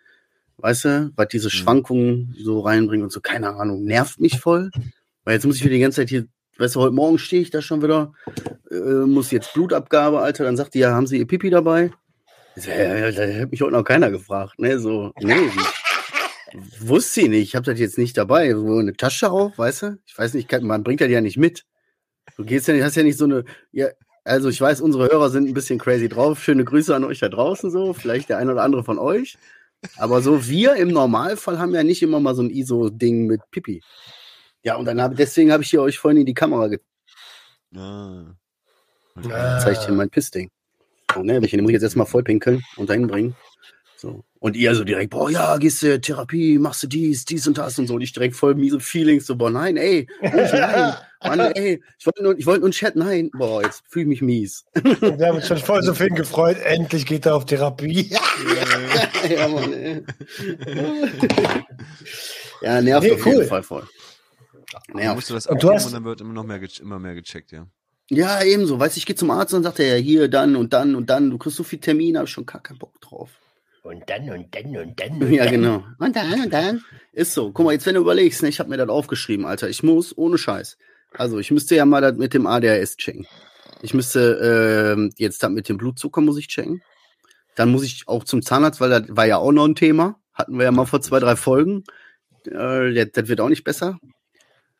[0.57, 4.71] Weißt du, was diese Schwankungen so reinbringen und so, keine Ahnung, nervt mich voll.
[5.27, 6.25] Weil jetzt muss ich wieder die ganze Zeit hier,
[6.57, 8.13] weißt du, heute Morgen stehe ich da schon wieder,
[8.71, 10.45] äh, muss jetzt Blutabgabe, Alter.
[10.45, 11.91] Dann sagt die, ja, haben Sie Ihr Pipi dabei?
[12.55, 14.79] So, ja, hat mich heute noch keiner gefragt, ne?
[14.79, 15.35] So, nee,
[16.79, 17.49] wusste sie nicht.
[17.49, 18.53] Ich habe das jetzt nicht dabei.
[18.53, 19.97] So eine Tasche auch, weißt du?
[20.05, 21.65] Ich weiß nicht, man bringt das ja nicht mit.
[22.37, 23.87] Du gehst ja nicht, hast ja nicht so eine, ja,
[24.23, 26.41] also ich weiß, unsere Hörer sind ein bisschen crazy drauf.
[26.41, 29.37] Schöne Grüße an euch da draußen so, vielleicht der ein oder andere von euch.
[29.97, 33.81] Aber so wir im Normalfall haben ja nicht immer mal so ein ISO-Ding mit Pipi.
[34.67, 36.69] Ja, und dann habe deswegen habe ich hier euch vorhin in die Kamera
[37.73, 38.25] Ah.
[39.15, 40.51] gezeigt, hier mein Pissding.
[41.13, 43.33] So, ne, den muss ich jetzt erstmal voll pinkeln und dahin bringen.
[43.95, 44.25] So.
[44.39, 47.79] Und ihr so direkt, boah, ja, gehst du Therapie, machst du dies, dies und das
[47.79, 47.93] und so.
[47.95, 52.05] Und ich direkt voll miese Feelings, so, boah, nein, ey, Mensch, nein, Mann, ey, ich
[52.05, 54.65] wollte nur, ich wollte nur einen Chat, nein, boah, jetzt fühle ich mich mies.
[54.99, 56.57] Wir haben uns schon voll so viel gefreut.
[56.59, 58.11] Endlich geht er auf Therapie.
[59.29, 60.03] ja, Mann, ey.
[62.61, 63.33] ja, nervt Nee, auf cool.
[63.33, 63.87] jeden Fall voll.
[64.71, 65.15] Dann Nervt.
[65.15, 67.15] musst du das Und du abgeben hast- und dann wird immer noch mehr, immer mehr
[67.15, 67.67] gecheckt, ja.
[68.09, 68.79] Ja, ebenso.
[68.79, 71.09] Weißt du, ich gehe zum Arzt und sagt er ja hier, dann und dann und
[71.09, 71.29] dann.
[71.29, 73.31] Du kriegst so viel Termine, habe ich schon gar keinen Bock drauf.
[73.83, 75.11] Und dann und dann und dann.
[75.23, 75.53] Und Ja, dann.
[75.53, 75.83] genau.
[75.99, 76.83] Und dann und dann.
[77.13, 77.51] Ist so.
[77.51, 79.69] Guck mal, jetzt wenn du überlegst, ne, ich habe mir das aufgeschrieben, Alter.
[79.69, 80.77] Ich muss, ohne Scheiß.
[81.13, 83.27] Also, ich müsste ja mal das mit dem ADHS checken.
[83.81, 86.81] Ich müsste ähm, jetzt das mit dem Blutzucker muss ich checken.
[87.55, 90.19] Dann muss ich auch zum Zahnarzt, weil das war ja auch noch ein Thema.
[90.33, 91.83] Hatten wir ja mal vor zwei, drei Folgen.
[92.45, 93.99] Äh, das, das wird auch nicht besser.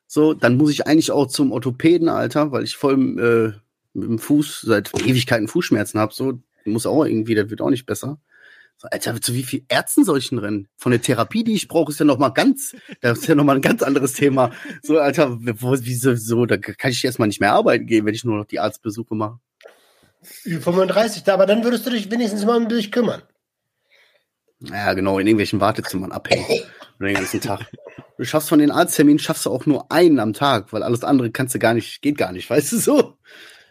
[0.08, 3.60] So, dann muss ich eigentlich auch zum Orthopäden, Alter, weil ich voll äh,
[3.94, 6.14] mit dem Fuß seit Ewigkeiten Fußschmerzen habe.
[6.14, 8.18] So, muss auch irgendwie, das wird auch nicht besser.
[8.78, 10.68] So, Alter, zu wie viel Ärzten soll ich denn rennen?
[10.78, 13.44] Von der Therapie, die ich brauche, ist ja noch mal ganz, das ist ja noch
[13.44, 14.52] mal ein ganz anderes Thema.
[14.84, 18.24] So, Alter, wo, wieso, so, da kann ich erstmal nicht mehr arbeiten gehen, wenn ich
[18.24, 19.40] nur noch die Arztbesuche mache.
[20.46, 23.24] Ü35, da, aber dann würdest du dich wenigstens mal um dich kümmern.
[24.60, 26.46] Ja, genau, in irgendwelchen Wartezimmern abhängen.
[27.00, 27.66] den ganzen Tag.
[28.18, 31.32] Du schaffst von den Arztterminen, schaffst du auch nur einen am Tag, weil alles andere
[31.32, 33.18] kannst du gar nicht, geht gar nicht, weißt du so?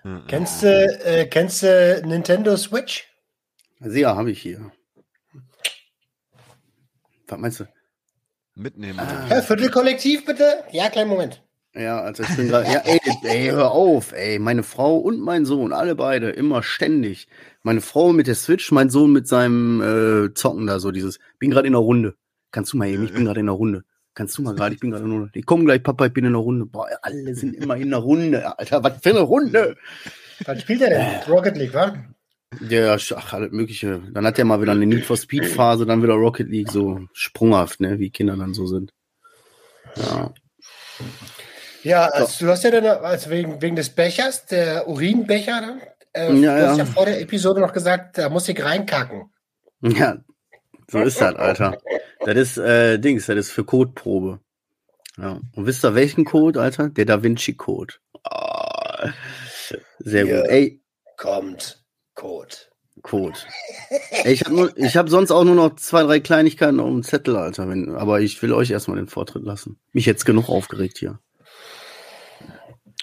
[0.04, 0.68] Ja, Kennst du,
[1.04, 3.08] äh, kennst du Nintendo Switch?
[3.80, 4.70] Also ja, habe ich hier.
[7.26, 7.64] Was meinst du?
[8.54, 8.98] Mitnehmen.
[9.00, 9.26] Ah.
[9.28, 10.64] Ja, Viertelkollektiv bitte?
[10.70, 11.42] Ja, kleinen Moment.
[11.74, 15.44] Ja, also ich bin gerade, ja, ey, ey, hör auf, ey, meine Frau und mein
[15.44, 17.28] Sohn, alle beide, immer ständig.
[17.62, 21.50] Meine Frau mit der Switch, mein Sohn mit seinem äh, Zocken da, so dieses, bin
[21.50, 22.14] gerade in der Runde.
[22.50, 23.84] Kannst du mal eben, ich bin gerade in der Runde.
[24.16, 25.28] Kannst du mal gerade, ich bin gerade Runde.
[25.34, 26.64] Ich komme gleich, Papa, ich bin in der Runde.
[26.64, 29.76] Boah, alle sind immer in der Runde, Alter, was für eine Runde.
[30.46, 31.30] Was spielt er denn?
[31.30, 31.94] Rocket League, wa?
[32.66, 34.00] Ja, ach, alles mögliche.
[34.14, 37.00] Dann hat er mal wieder eine Need for Speed Phase, dann wieder Rocket League, so
[37.12, 38.94] sprunghaft, ne, wie Kinder dann so sind.
[39.96, 40.32] Ja.
[41.82, 45.80] Ja, also, du hast ja dann, also wegen, wegen des Bechers, der Urinbecher, ne?
[46.14, 46.84] äh, Ja, du hast ja.
[46.84, 49.30] ja vor der Episode noch gesagt, da muss ich reinkacken.
[49.82, 50.16] Ja,
[50.90, 51.76] so ist das, Alter.
[52.26, 54.40] Das ist, äh, Dings, das ist für Codeprobe.
[55.16, 55.40] Ja.
[55.54, 56.88] Und wisst ihr welchen Code, Alter?
[56.88, 57.94] Der Da Vinci Code.
[58.24, 59.10] Ah,
[60.00, 60.40] sehr Ja.
[60.40, 60.50] gut.
[60.50, 60.82] Ey,
[61.16, 61.84] Kommt
[62.14, 62.54] Code.
[63.02, 63.38] Code.
[64.24, 67.04] Ey, ich habe nur, ich habe sonst auch nur noch zwei, drei Kleinigkeiten auf dem
[67.04, 67.68] Zettel, Alter.
[67.68, 69.78] Wenn, aber ich will euch erstmal den Vortritt lassen.
[69.92, 71.20] Mich jetzt genug aufgeregt hier.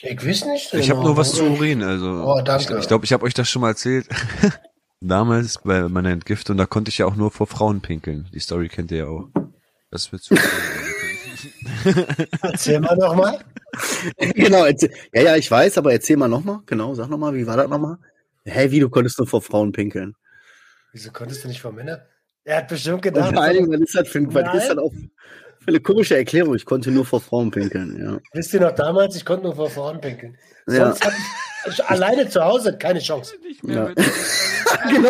[0.01, 0.73] Ich weiß nicht.
[0.73, 1.09] Ich habe genau.
[1.13, 2.25] nur was zu Urin, also.
[2.25, 2.73] Oh, danke.
[2.73, 4.07] Ich, ich glaube, ich habe euch das schon mal erzählt.
[5.05, 8.29] Damals bei meiner Entgiftung, da konnte ich ja auch nur vor Frauen pinkeln.
[8.33, 9.27] Die Story kennt ihr ja auch.
[9.91, 10.33] Das wird zu.
[12.41, 13.39] Erzähl mal nochmal.
[14.35, 16.59] genau, erzähl, ja, ja, ich weiß, aber erzähl mal nochmal.
[16.67, 17.97] Genau, sag nochmal, wie war das nochmal?
[18.45, 20.15] Hä, wie, du konntest nur vor Frauen pinkeln?
[20.93, 21.99] Wieso konntest du nicht vor Männern?
[22.45, 24.77] Er hat bestimmt gedacht, vor allen Dingen, was ist das für, ein- was ist das
[25.67, 26.55] eine komische Erklärung?
[26.55, 28.19] Ich konnte nur vor Frauen pinkeln, ja.
[28.33, 30.37] wisst ihr noch damals, ich konnte nur vor Frauen pinkeln.
[30.67, 30.87] Ja.
[30.87, 31.15] Sonst hatte
[31.69, 33.35] ich alleine zu Hause keine Chance.
[33.63, 33.89] Ja.
[34.89, 35.09] genau.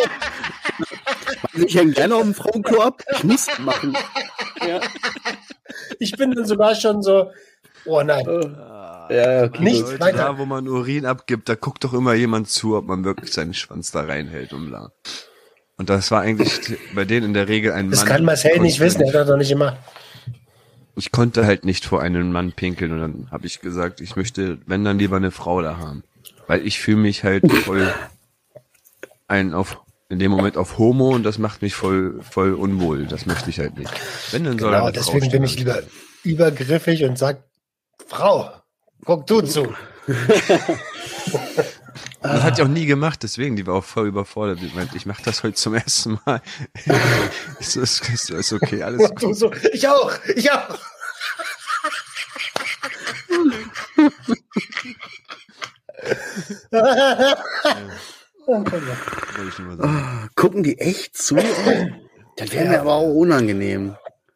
[1.56, 3.04] Ich hänge gerne auf dem Frauenklo ab.
[3.12, 3.96] Ich muss das machen.
[4.68, 4.80] Ja,
[6.00, 7.32] Ich bin dann sogar schon so,
[7.86, 8.26] oh nein.
[9.10, 9.63] ja okay.
[9.63, 10.18] Nicht Leute, weiter.
[10.18, 13.54] Da, wo man Urin abgibt, da guckt doch immer jemand zu, ob man wirklich seinen
[13.54, 14.92] Schwanz da reinhält und bla.
[15.78, 18.10] Und das war eigentlich bei denen in der Regel ein Das Mann.
[18.10, 19.78] kann Marcel nicht wissen, er hat das doch nicht gemacht.
[20.95, 24.60] Ich konnte halt nicht vor einem Mann pinkeln und dann habe ich gesagt, ich möchte,
[24.67, 26.03] wenn dann lieber eine Frau da haben.
[26.47, 27.91] Weil ich fühle mich halt voll
[29.27, 29.79] einen auf
[30.10, 33.06] in dem Moment auf Homo und das macht mich voll voll unwohl.
[33.08, 33.91] Das möchte ich halt nicht.
[34.32, 35.82] Wenn dann soll Genau, eine Frau deswegen bin ich lieber
[36.23, 37.43] übergriffig und sag,
[38.08, 38.51] Frau,
[39.06, 39.73] guck du zu.
[42.23, 44.59] Das hat die auch nie gemacht, deswegen, die war auch voll überfordert.
[44.62, 46.41] Die meint, ich mache das heute zum ersten Mal.
[47.59, 49.51] ist, ist, ist, ist okay, alles du so.
[49.73, 50.77] Ich auch, ich auch.
[58.45, 59.79] ich.
[59.79, 61.36] Ah, Gucken die echt zu?
[62.38, 63.95] Das wäre mir aber auch unangenehm.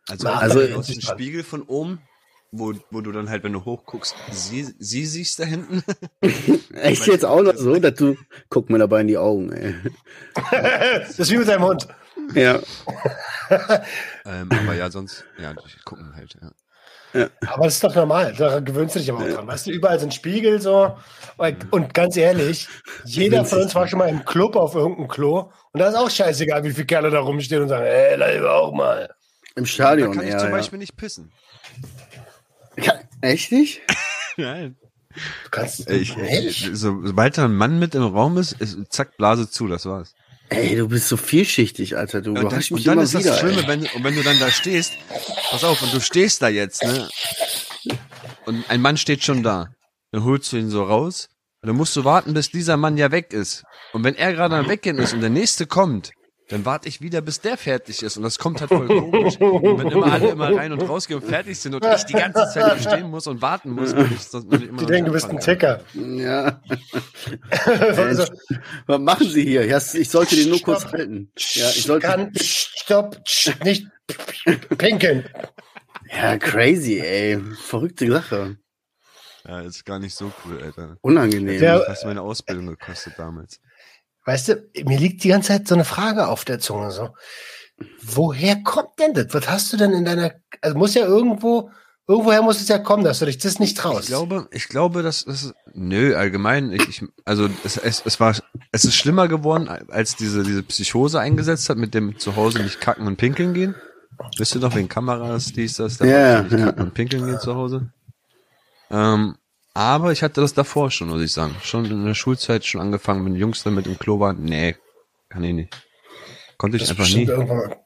[0.10, 2.00] Also, Also- also aus dem Spiegel von oben,
[2.52, 5.84] wo, wo du dann halt, wenn du hochguckst, sie, sie siehst da hinten.
[6.74, 8.16] Echt jetzt auch noch so, dass du
[8.50, 9.76] guck mir dabei in die Augen, ey.
[10.52, 11.88] Das ist wie mit deinem Hund.
[12.34, 12.60] Ja.
[14.26, 16.52] ähm, aber ja, sonst, ja, die gucken halt, ja.
[17.48, 18.34] Aber das ist doch normal.
[18.38, 19.48] Da gewöhnst du dich aber auch dran.
[19.48, 20.98] Weißt du, überall sind Spiegel so.
[21.72, 22.68] Und, ganz ehrlich,
[23.06, 25.52] jeder von uns war schon mal im Club auf irgendeinem Klo.
[25.72, 28.74] Und da ist auch scheißegal, wie viele Kerle da rumstehen und sagen, ey, leib auch
[28.74, 29.10] mal.
[29.56, 30.56] Im Da Stadion kann ich eher, zum ja.
[30.56, 31.32] Beispiel nicht pissen.
[32.78, 33.82] Ja, echt nicht?
[34.38, 34.76] Nein.
[35.46, 36.16] Du kannst Ich,
[36.74, 40.14] so, sobald da ein Mann mit im Raum ist, ist zack, Blase zu, das war's.
[40.50, 42.22] Ey, du bist so vielschichtig, Alter.
[42.22, 43.38] Du Und dann, überraschst mich und dann ist das wieder.
[43.38, 43.68] Schlimme, ey.
[43.68, 44.94] wenn, und wenn du dann da stehst,
[45.50, 47.10] pass auf, und du stehst da jetzt, ne?
[48.46, 49.70] Und ein Mann steht schon da.
[50.12, 51.28] Dann holst du ihn so raus.
[51.62, 53.64] Und dann musst du warten, bis dieser Mann ja weg ist.
[53.92, 56.12] Und wenn er gerade am Weggehen ist und der nächste kommt,
[56.50, 58.16] dann warte ich wieder, bis der fertig ist.
[58.16, 59.38] Und das kommt halt voll komisch.
[59.40, 62.48] Und wenn immer alle immer rein und rausgehen und fertig sind und ich die ganze
[62.54, 65.12] Zeit hier stehen muss und warten muss, weil ich sonst ich immer Die denken, du
[65.12, 65.82] bist ein Ticker.
[65.94, 66.62] Ja.
[67.68, 68.18] Äh,
[68.88, 69.66] Was machen Sie hier?
[69.66, 70.94] Ja, ich sollte den nur kurz Stopp.
[70.94, 71.32] halten.
[71.38, 72.08] Ja, ich sollte.
[72.08, 73.18] Kann, stopp,
[73.64, 73.88] nicht
[74.78, 75.26] pinkeln.
[76.10, 77.40] Ja, crazy, ey.
[77.62, 78.58] Verrückte Sache.
[79.46, 80.98] Ja, ist gar nicht so cool, Alter.
[81.02, 81.62] Unangenehm.
[81.62, 81.80] Ja.
[81.80, 83.60] Das hat meine Ausbildung gekostet damals.
[84.28, 86.92] Weißt du, mir liegt die ganze Zeit so eine Frage auf der Zunge.
[86.92, 87.16] So.
[88.02, 89.28] Woher kommt denn das?
[89.34, 90.34] Was hast du denn in deiner.
[90.62, 91.72] Also muss ja irgendwo.
[92.10, 94.04] Irgendwoher muss es ja kommen, dass du dich das nicht traust.
[94.04, 96.72] Ich glaube, ich glaube, dass das nö allgemein.
[96.72, 98.36] Ich, ich also es, es, es war
[98.72, 102.82] es ist schlimmer geworden, als diese diese Psychose eingesetzt hat mit dem zu Hause nicht
[102.82, 103.76] kacken und pinkeln gehen.
[104.38, 106.66] Wisst ihr doch wegen Kameras, dies das, da Ja, nicht ja.
[106.66, 107.92] kacken und pinkeln gehen zu Hause.
[108.90, 109.36] Ähm,
[109.78, 111.56] aber ich hatte das davor schon, muss ich sagen.
[111.64, 114.44] Schon in der Schulzeit schon angefangen, wenn die Jungs dann mit im Klo waren.
[114.44, 114.76] Nee,
[115.30, 115.88] kann ich nicht.
[116.58, 117.26] Konnte ich Das einfach nie.
[117.26, 117.78] irgendwann mal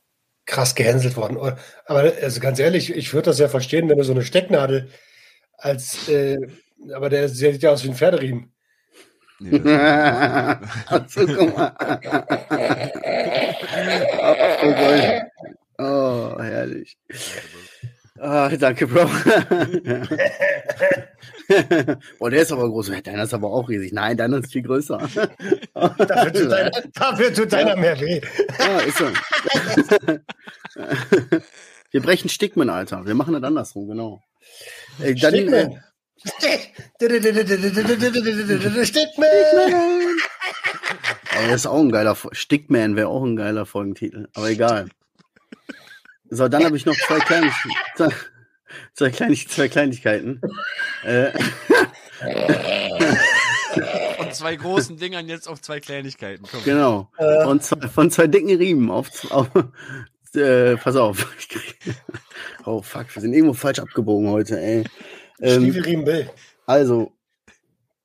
[0.46, 1.38] krass gehänselt worden.
[1.86, 4.90] Aber also ganz ehrlich, ich würde das ja verstehen, wenn du so eine Stecknadel
[5.58, 6.38] als, äh,
[6.94, 8.54] aber der sieht ja aus wie ein Pferderiemen.
[9.40, 9.60] Nee,
[10.86, 11.76] Also, guck mal.
[15.78, 16.98] oh, oh, herrlich.
[18.24, 19.06] Ah, danke, Bro.
[22.20, 22.92] Boah, der ist aber groß.
[23.04, 23.94] Deiner ist aber auch riesig.
[23.94, 25.00] Nein, deiner ist viel größer.
[25.74, 28.22] Dafür tut deiner, dafür tut deiner mehr weh.
[28.60, 29.06] Ja, ist so.
[31.92, 33.08] Wir brechen Stigmen, Alter.
[33.08, 34.22] Wir machen das andersrum, genau.
[35.00, 35.82] Dann, äh, Stickman.
[41.34, 44.28] Ey, das ist auch ein geiler Stickman wäre auch ein geiler Folgentitel.
[44.36, 44.90] Aber egal.
[46.34, 47.52] So, dann habe ich noch zwei kleine,
[47.98, 48.10] zwei,
[48.94, 50.42] zwei, Kleinig, zwei Kleinigkeiten.
[51.04, 51.32] Äh,
[54.16, 56.46] von zwei großen Dingern jetzt auf zwei Kleinigkeiten.
[56.50, 56.64] Komm.
[56.64, 57.12] genau.
[57.18, 59.50] Von zwei, von zwei dicken Riemen auf, auf
[60.34, 61.28] äh, pass auf.
[62.66, 64.86] Oh fuck, wir sind irgendwo falsch abgebogen heute, ey.
[65.42, 66.30] Ähm, Stiefelriemen Bill.
[66.66, 67.12] Also,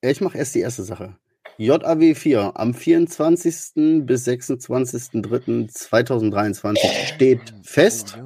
[0.00, 1.16] ich mache erst die erste Sache.
[1.58, 4.04] JAW 4 am 24.
[4.06, 6.78] bis 26.03.2023
[7.14, 8.18] steht fest.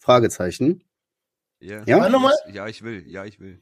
[0.00, 0.82] Fragezeichen.
[1.60, 1.82] Ja.
[1.86, 2.08] Ja?
[2.08, 2.32] Nochmal?
[2.52, 3.04] Ja, ich will.
[3.06, 3.60] Ja, ich will.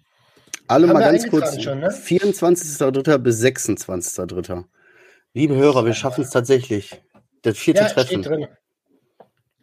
[0.69, 1.61] Alle Haben mal ganz kurz.
[1.63, 1.91] schon, ne?
[1.91, 3.19] 24.03.
[3.19, 4.65] bis 26.03.
[5.35, 7.03] Liebe Hörer, wir schaffen es tatsächlich.
[7.43, 8.23] Das vierte Ja, Treffen.
[8.23, 8.47] steht drin.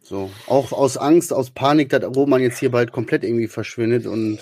[0.02, 0.30] So.
[0.46, 4.38] Auch aus Angst, aus Panik, dass Roman jetzt hier bald komplett irgendwie verschwindet und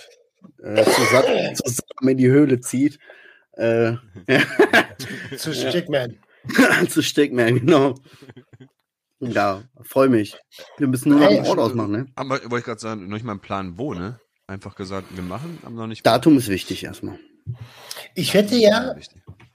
[0.63, 2.99] äh, zusammen, zusammen in die Höhle zieht.
[3.59, 3.97] Äh,
[5.37, 6.19] Zu Stickman.
[6.89, 7.95] zu Stickman, genau.
[9.21, 10.37] Ja, freue mich.
[10.77, 12.07] Wir müssen nur noch einen Ort ausmachen, ne?
[12.15, 14.21] Aber wollte ich gerade sagen, noch nicht mal einen Plan wo, ne?
[14.47, 16.07] Einfach gesagt, wir machen, aber noch nicht.
[16.07, 17.19] Datum ist wichtig erstmal.
[18.15, 18.95] Ich hätte ja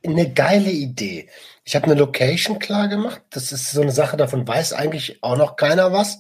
[0.06, 1.30] eine geile Idee.
[1.64, 3.22] Ich habe eine Location klar gemacht.
[3.30, 6.20] Das ist so eine Sache, davon weiß eigentlich auch noch keiner was.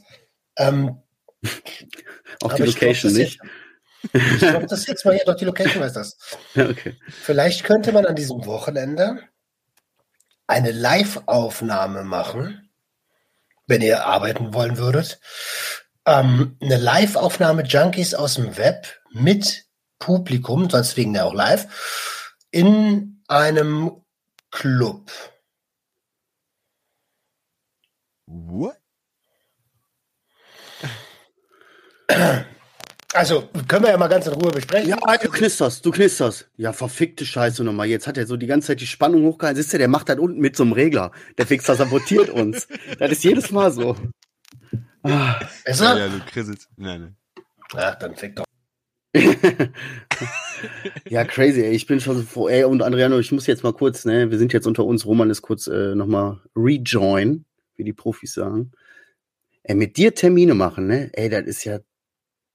[0.57, 0.97] Ähm,
[2.41, 3.39] Auch die glaub, Location das nicht.
[4.11, 6.17] Ich glaube, das jetzt mal hier doch die Location weiß das.
[6.55, 6.97] Okay.
[7.09, 9.19] Vielleicht könnte man an diesem Wochenende
[10.47, 12.69] eine Live-Aufnahme machen,
[13.65, 15.19] wenn ihr arbeiten wollen würdet.
[16.05, 19.65] Ähm, eine Live-Aufnahme Junkies aus dem Web mit
[19.99, 24.03] Publikum, sonst wegen der auch live, in einem
[24.51, 25.09] Club.
[28.27, 28.75] What?
[33.13, 34.89] Also, können wir ja mal ganz in Ruhe besprechen.
[34.89, 36.49] Ja, du knisterst, du knisterst.
[36.57, 37.87] Ja, verfickte Scheiße nochmal.
[37.87, 39.61] Jetzt hat er so die ganze Zeit die Spannung hochgehalten.
[39.61, 41.11] Siehst du, der macht das unten mit so einem Regler.
[41.37, 42.67] Der Fixer sabotiert uns.
[42.97, 43.95] Das ist jedes Mal so.
[45.03, 45.09] Ah.
[45.09, 45.97] Ja, Besser?
[45.97, 46.69] ja, du krisselst.
[46.75, 47.15] Nein, nein.
[47.75, 48.45] Ach, dann fick doch.
[51.07, 51.71] ja, crazy, ey.
[51.71, 52.47] Ich bin schon so froh.
[52.47, 55.05] Ey, und Adriano, ich muss jetzt mal kurz, ne, wir sind jetzt unter uns.
[55.05, 57.45] Roman ist kurz äh, nochmal rejoin,
[57.75, 58.71] wie die Profis sagen.
[59.61, 61.11] Ey, mit dir Termine machen, ne?
[61.13, 61.79] Ey, das ist ja,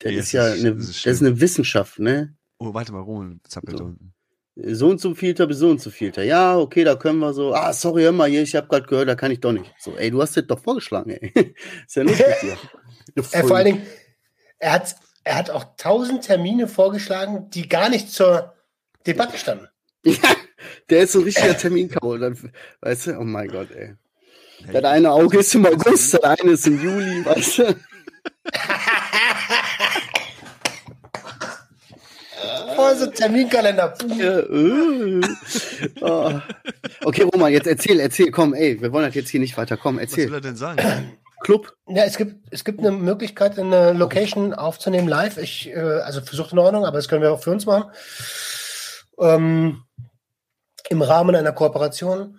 [0.00, 2.34] das Ja, ist ja das ist- eine, das ist eine Wissenschaft, ne?
[2.58, 3.84] Oh, warte mal, Roman zappelt So.
[3.84, 4.14] unten.
[4.60, 6.24] So und so vielter bis so und so vielter.
[6.24, 7.54] Ja, okay, da können wir so.
[7.54, 9.72] Ah, sorry, hör mal hier, ich habe gerade gehört, da kann ich doch nicht.
[9.78, 11.32] So, ey, du hast das doch vorgeschlagen, ey.
[11.86, 12.56] ist ja lustig mit dir.
[13.32, 13.86] Äh, vor allen Dingen,
[14.58, 18.54] er hat, er hat auch tausend Termine vorgeschlagen, die gar nicht zur
[19.06, 19.66] Debatte standen.
[20.04, 20.36] Ja,
[20.90, 22.16] der ist so ein richtiger Terminkau.
[22.18, 23.94] Dann, weißt du, oh mein Gott, ey.
[24.72, 27.76] Das eine Auge ist im August, das eine ist im Juli, weißt du?
[32.76, 33.94] Voll so Terminkalender.
[34.18, 35.20] Äh.
[36.00, 36.40] Oh.
[37.04, 39.76] Okay, Roman, jetzt erzähl, erzähl, komm, ey, wir wollen das jetzt hier nicht weiter.
[39.76, 40.34] Komm, Was will erzähl.
[40.34, 41.18] er denn sagen?
[41.40, 41.72] Club.
[41.86, 45.38] Ja, es gibt, es gibt eine Möglichkeit, eine Location aufzunehmen live.
[45.38, 47.90] Ich, äh, also versucht in Ordnung, aber das können wir auch für uns machen.
[49.20, 49.84] Ähm,
[50.88, 52.38] Im Rahmen einer Kooperation.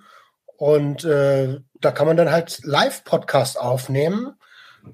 [0.57, 4.33] Und äh, da kann man dann halt Live-Podcast aufnehmen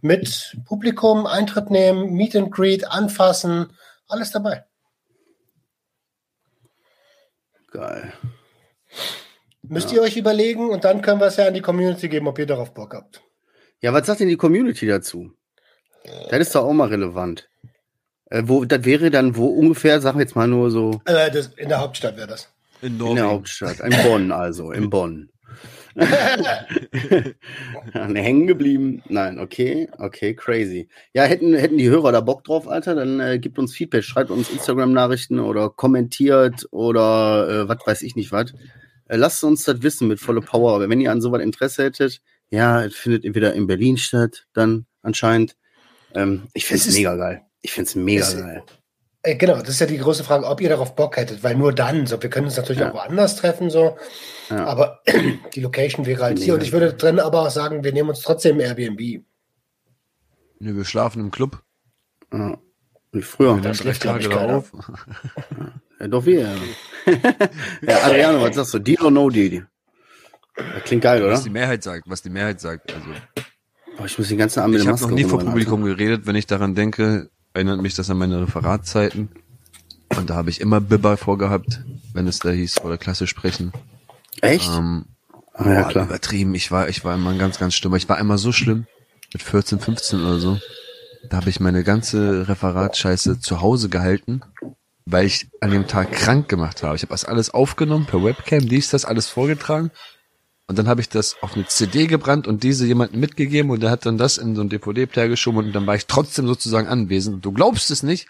[0.02, 3.74] mit Publikum, Eintritt nehmen, Meet and Greet, anfassen,
[4.08, 4.66] alles dabei.
[7.76, 8.14] Geil.
[9.64, 12.40] Müsst ihr euch überlegen und dann können wir es ja an die Community geben, ob
[12.40, 13.22] ihr darauf Bock habt.
[13.82, 15.32] Ja, was sagt denn die Community dazu?
[16.30, 17.50] Das ist doch auch mal relevant.
[18.30, 21.48] Äh, wo, das wäre dann wo ungefähr, sagen wir jetzt mal nur so Äh, das,
[21.58, 22.50] in der Hauptstadt wäre das.
[22.82, 23.30] In in der.
[23.30, 23.80] Hauptstadt.
[23.82, 25.30] In Bonn also, in Bonn.
[27.94, 29.02] Hängen geblieben.
[29.08, 30.88] Nein, okay, okay, crazy.
[31.14, 34.30] Ja, hätten, hätten die Hörer da Bock drauf, Alter, dann äh, gibt uns Feedback, schreibt
[34.32, 38.54] uns Instagram-Nachrichten oder kommentiert oder äh, was weiß ich nicht was.
[39.08, 40.76] Äh, lasst uns das wissen mit voller Power.
[40.76, 44.86] Aber wenn ihr an sowas Interesse hättet, ja, es findet entweder in Berlin statt, dann
[45.02, 45.56] anscheinend.
[46.14, 47.42] Ähm, ich find's Es mega geil.
[47.62, 48.64] Ich find's mega es- geil.
[49.26, 51.74] Äh, Genau, das ist ja die große Frage, ob ihr darauf Bock hättet, weil nur
[51.74, 52.90] dann, so, wir können uns natürlich Ja.
[52.92, 53.98] auch woanders treffen, so,
[54.50, 54.66] Ja.
[54.66, 55.02] aber
[55.56, 58.22] die Location wäre halt hier und ich würde drin aber auch sagen, wir nehmen uns
[58.22, 59.24] trotzdem Airbnb.
[60.60, 61.62] Ne, wir schlafen im Club.
[62.32, 62.58] Ja.
[63.12, 63.56] Und früher.
[63.56, 64.48] Wir nehmen schläft, drei glaub ich, keiner.
[64.48, 64.72] darauf.
[65.98, 66.40] Ja, doch wir.
[67.88, 68.80] ja, Adriano, was sagst du?
[68.80, 69.66] Deal or no deal?
[70.56, 71.32] Das klingt geil, oder?
[71.32, 72.94] Was die Mehrheit sagt, was die Mehrheit sagt.
[72.94, 73.08] Also,
[73.98, 76.26] Oh, ich muss den ganzen Abend mit ich habe noch nie vor Publikum geredet.
[76.28, 79.30] Wenn ich daran denke, erinnert mich das an meine Referatzeiten.
[80.16, 81.82] Und da habe ich immer Bibber vorgehabt,
[82.14, 83.72] wenn es da hieß, vor der Klasse sprechen.
[84.42, 84.70] Echt?
[84.70, 85.06] Ähm,
[85.54, 86.06] ah, ja, boah, klar.
[86.06, 86.54] übertrieben.
[86.54, 87.98] Ich war, ich war immer ein ganz, ganz schlimmer.
[87.98, 88.86] Ich war einmal so schlimm,
[89.34, 90.60] mit 14, 15 oder so.
[91.30, 94.42] Da habe ich meine ganze Referatscheiße zu Hause gehalten,
[95.06, 96.96] weil ich an dem Tag krank gemacht habe.
[96.96, 99.92] Ich habe das alles aufgenommen per Webcam, dies, das alles vorgetragen.
[100.68, 103.92] Und dann habe ich das auf eine CD gebrannt und diese jemandem mitgegeben und der
[103.92, 107.36] hat dann das in so einen DVD-Player geschoben und dann war ich trotzdem sozusagen anwesend.
[107.36, 108.28] Und du glaubst es nicht.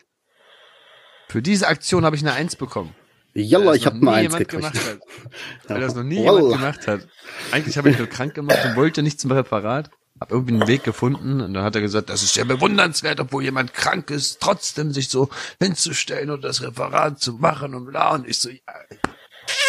[1.30, 2.93] Für diese Aktion habe ich eine Eins bekommen.
[3.34, 4.52] Jalla, ich das hab noch mal nie eins gekriegt.
[4.52, 5.00] gemacht hat.
[5.67, 6.39] Weil das noch nie Wallah.
[6.39, 7.08] jemand gemacht hat.
[7.52, 9.89] Eigentlich habe ich nur krank gemacht und wollte nicht zum Referat.
[10.21, 13.43] Hab irgendwie einen Weg gefunden und dann hat er gesagt, das ist ja bewundernswert, obwohl
[13.43, 18.13] jemand krank ist, trotzdem sich so hinzustellen und das Referat zu machen und bla.
[18.13, 18.58] Und ich so, ja.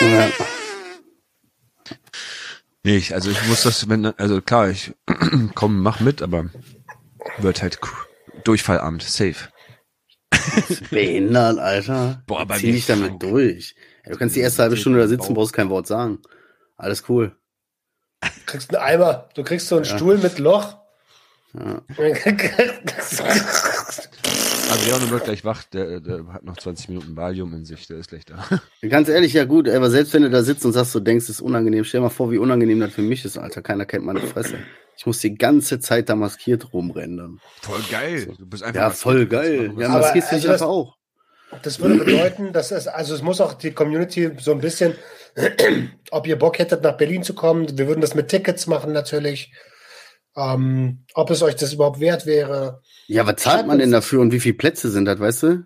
[0.01, 0.31] Ja.
[2.87, 4.95] Nee, ich, also ich muss das, wenn, also klar, ich
[5.57, 6.51] komm, mach mit, aber
[7.39, 7.81] wird halt
[8.45, 9.49] Durchfallamt, safe.
[10.93, 12.23] Behindert, Alter.
[12.29, 13.75] Boah, bei Zieh dich damit durch.
[14.05, 16.21] Ja, du kannst die erste halbe Stunde da sitzen, brauchst kein Wort sagen.
[16.77, 17.35] Alles cool.
[18.21, 20.77] Du kriegst einen Eimer, du kriegst so einen Stuhl mit Loch.
[21.55, 21.83] Ja.
[24.71, 28.09] Adriano wird gleich wach, der, der hat noch 20 Minuten Valium in sich, der ist
[28.11, 28.45] gleich da.
[28.89, 31.31] Ganz ehrlich, ja gut, aber selbst wenn du da sitzt und sagst, du denkst, es
[31.31, 33.63] ist unangenehm, stell dir mal vor, wie unangenehm das für mich ist, Alter.
[33.63, 34.59] Keiner kennt meine Fresse.
[34.97, 37.41] Ich muss die ganze Zeit da maskiert rumrennen.
[37.63, 38.29] Voll geil.
[38.39, 39.73] Du bist einfach Ja, voll geil.
[39.79, 40.97] Ja, Aber maskierst du also dich das- einfach auch.
[41.63, 44.95] Das würde bedeuten, dass es, also es muss auch die Community so ein bisschen,
[46.11, 47.79] ob ihr Bock hättet, nach Berlin zu kommen.
[47.79, 49.53] Wir würden das mit Tickets machen natürlich.
[50.37, 54.33] Ähm, ob es euch das überhaupt wert wäre, Ja, was zahlt man denn dafür und
[54.33, 55.65] wie viele Plätze sind das, weißt du?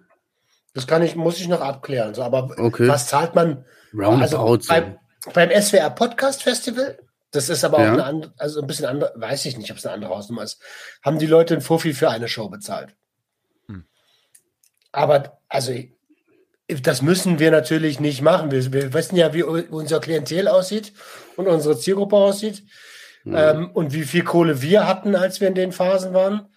[0.74, 2.14] das kann ich, muss ich noch abklären.
[2.14, 2.86] So, aber Okay.
[2.86, 3.64] was zahlt man?
[3.92, 4.22] Roundabout.
[4.22, 4.68] Also so.
[4.68, 4.96] beim,
[5.34, 6.96] beim SWR Podcast Festival,
[7.32, 7.92] das ist aber auch Ja.
[7.94, 10.60] eine andere, also ein bisschen andere, weiß ich nicht, ob es eine andere Hausnummer ist,
[11.02, 12.94] haben die Leute ein Fuffi für eine Show bezahlt.
[13.66, 13.84] Hm.
[14.92, 15.72] Aber, also,
[16.68, 18.52] das müssen wir natürlich nicht machen.
[18.52, 20.92] Wir, wir wissen ja, wie unser Klientel aussieht
[21.36, 22.62] und unsere Zielgruppe aussieht.
[23.26, 26.48] Ähm, und wie viel Kohle wir hatten, als wir in den Phasen waren,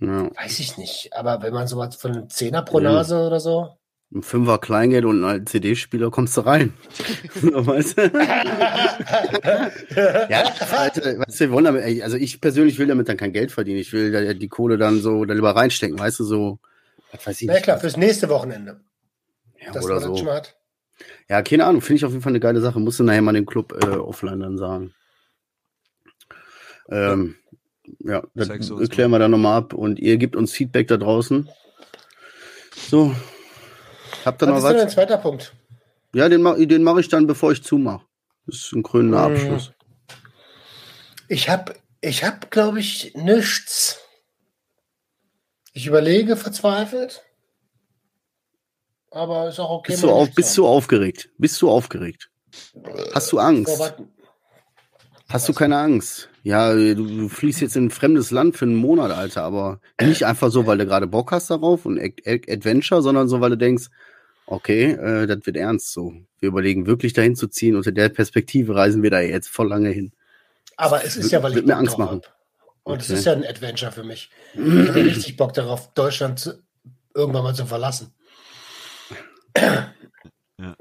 [0.00, 0.28] Ja.
[0.36, 1.10] weiß ich nicht.
[1.14, 2.92] Aber wenn man sowas von einem Zehner pro Ja.
[2.92, 3.70] Nase oder so.
[4.14, 6.72] Ein Fünfer Kleingeld und einen alten CD-Spieler kommst du rein.
[7.40, 8.02] So, weißt du?
[10.28, 10.96] ja, weißt
[11.40, 13.78] du, wir wollen damit, ey, also ich persönlich will damit dann kein Geld verdienen.
[13.78, 16.58] Ich will die Kohle dann so da lieber reinstecken, weißt du, so,
[17.12, 17.64] was weiß ich Na nicht.
[17.64, 18.80] klar, fürs nächste Wochenende.
[19.64, 20.26] ja, Dass oder man so.
[20.32, 20.56] hat.
[21.28, 22.78] Ja, keine Ahnung, finde ich auf jeden Fall eine geile Sache.
[22.78, 24.92] Musst du nachher mal dem Club äh, offline dann sagen.
[26.88, 27.36] Ähm,
[28.00, 31.48] ja, das uns klären wir dann nochmal ab und ihr gebt uns Feedback da draußen.
[32.88, 33.14] So.
[34.24, 34.82] Habt ihr Was noch ist denn was?
[34.82, 35.54] dein zweiter Punkt?
[36.14, 38.04] Ja, den mache den mach ich dann, bevor ich zumache.
[38.46, 39.34] Das ist ein krönender Mhm.
[39.34, 39.72] Abschluss.
[41.28, 43.98] Ich habe, ich hab, glaube ich, nichts.
[45.72, 47.22] Ich überlege verzweifelt.
[49.10, 49.92] Aber ist auch okay.
[49.92, 51.30] Bist, du, auf, bist du aufgeregt?
[51.38, 52.30] Bist du aufgeregt?
[53.12, 53.38] Hast du.
[53.38, 53.94] Angst?
[55.28, 56.28] Hast du keine Angst?
[56.46, 60.24] Ja, du, du fliegst jetzt in ein fremdes Land für einen Monat, Alter, aber nicht
[60.26, 63.50] einfach so, weil du gerade Bock hast darauf und Ad- Ad- Adventure, sondern so, weil
[63.50, 63.86] du denkst,
[64.46, 66.12] okay, äh, das wird ernst so.
[66.40, 67.76] Wir überlegen wirklich dahin zu ziehen.
[67.76, 70.12] Unter der Perspektive reisen wir da jetzt voll lange hin.
[70.76, 72.20] Aber es ist ja, weil ich Wird mir Angst machen.
[72.22, 72.34] hab.
[72.82, 73.18] Und es Okay.
[73.18, 74.28] ist ja ein Adventure für mich.
[74.52, 76.62] Ich habe richtig Bock darauf, Deutschland zu,
[77.14, 78.12] irgendwann mal zu verlassen.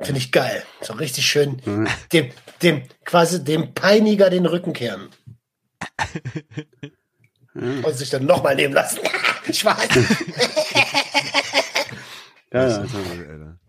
[0.02, 0.64] Finde ich geil.
[0.82, 1.86] So richtig schön Ja.
[2.12, 2.30] dem,
[2.62, 5.08] dem, quasi dem Peiniger den Rücken kehren.
[7.56, 9.00] Und sich dann nochmal nehmen lassen.
[9.48, 9.90] ich weiß.
[12.52, 12.86] Ja.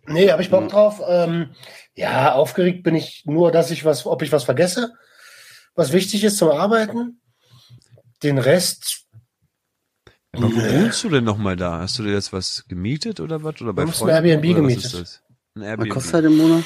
[0.07, 1.01] Nee, habe ich Bock drauf.
[1.07, 1.55] Ähm,
[1.95, 4.93] ja, aufgeregt bin ich nur, dass ich was, ob ich was vergesse,
[5.74, 7.20] was wichtig ist zum Arbeiten.
[8.22, 9.03] Den Rest.
[10.32, 10.82] Aber wo Nee.
[10.82, 11.78] wohnst du denn nochmal da?
[11.80, 13.61] Hast du dir jetzt was gemietet oder was?
[13.61, 14.26] Oder bei haben uns ein Freunden?
[14.26, 14.85] Airbnb oder was gemietet.
[14.85, 15.22] ist das?
[15.55, 15.91] Ein Was Airbnb.
[15.91, 16.64] kostet das im Monat?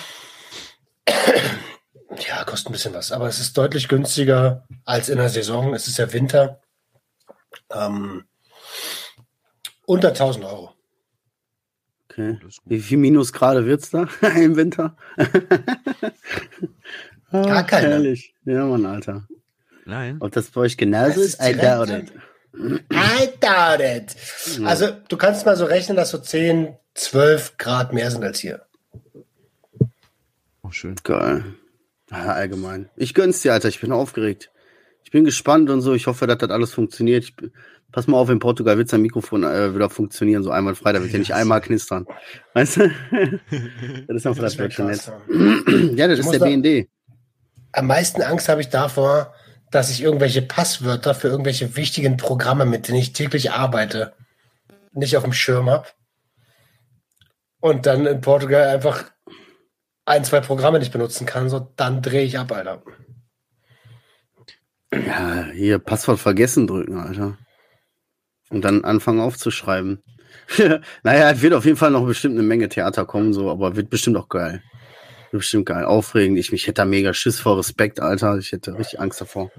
[2.16, 5.74] Ja, kostet ein bisschen was, aber es ist deutlich günstiger als in der Saison.
[5.74, 6.60] Es ist ja Winter.
[7.70, 8.24] Ähm,
[9.84, 10.72] unter 1000 Euro.
[12.10, 12.38] Okay.
[12.64, 14.96] Wie viel Minusgrade wird's da im Winter?
[17.30, 17.88] Ah, Gar keine.
[17.88, 18.34] Herrlich.
[18.46, 19.28] Ja, Mann, Alter.
[19.84, 20.16] Nein.
[20.20, 22.10] Ob das bei euch genauso ist, ist I doubt it.
[22.90, 24.16] I doubt it.
[24.64, 28.64] Also, du kannst mal so rechnen, dass so 10, 12 Grad mehr sind als hier.
[30.62, 30.94] Oh, schön.
[31.04, 31.44] Geil.
[32.10, 32.88] Ja, allgemein.
[32.96, 33.68] Ich gönn's dir, Alter.
[33.68, 34.50] Ich bin aufgeregt.
[35.04, 35.94] Ich bin gespannt und so.
[35.94, 37.24] Ich hoffe, dass das alles funktioniert.
[37.24, 37.34] Ich,
[37.92, 40.92] pass mal auf, in Portugal wird sein Mikrofon äh, wieder funktionieren, so einmal frei.
[40.92, 42.06] Da wird ja nicht einmal knistern.
[42.54, 42.90] Weißt du?
[44.08, 45.10] das ist einfach das wär deutsche Netz.
[45.94, 46.88] Ja, das Ich ist der BND.
[47.72, 49.34] Am meisten Angst habe ich davor,
[49.70, 54.14] dass ich irgendwelche Passwörter für irgendwelche wichtigen Programme, mit denen ich täglich arbeite,
[54.92, 55.86] nicht auf dem Schirm habe.
[57.60, 59.04] Und dann in Portugal einfach
[60.08, 62.82] ein, zwei Programme nicht benutzen kann, so dann drehe ich ab, Alter.
[64.92, 67.36] Ja, hier Passwort vergessen drücken, Alter.
[68.50, 70.02] Und dann anfangen aufzuschreiben.
[71.02, 73.90] naja, es wird auf jeden Fall noch bestimmt eine Menge Theater kommen, so, aber wird
[73.90, 74.62] bestimmt auch geil.
[75.30, 75.84] Wird bestimmt geil.
[75.84, 76.38] Aufregend.
[76.38, 78.38] Ich, mich hätte da mega Schiss vor Respekt, Alter.
[78.38, 79.50] Ich hätte richtig Angst davor.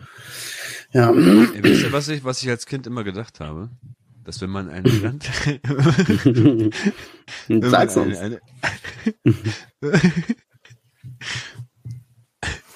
[0.92, 1.12] Ja.
[1.12, 3.70] Ey, wisst ihr, was ich, was ich als Kind immer gedacht habe?
[4.24, 5.24] Dass wenn man ein Land,
[7.48, 8.18] Sag's eine, uns.
[8.18, 8.42] eine,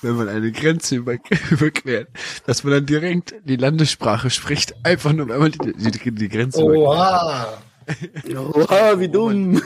[0.01, 1.17] wenn man eine Grenze über,
[1.51, 2.09] überquert,
[2.45, 6.61] dass man dann direkt die Landessprache spricht, einfach nur, wenn man die, die, die Grenze
[6.61, 7.63] überquert.
[8.55, 8.99] Oha!
[8.99, 9.53] Wie dumm.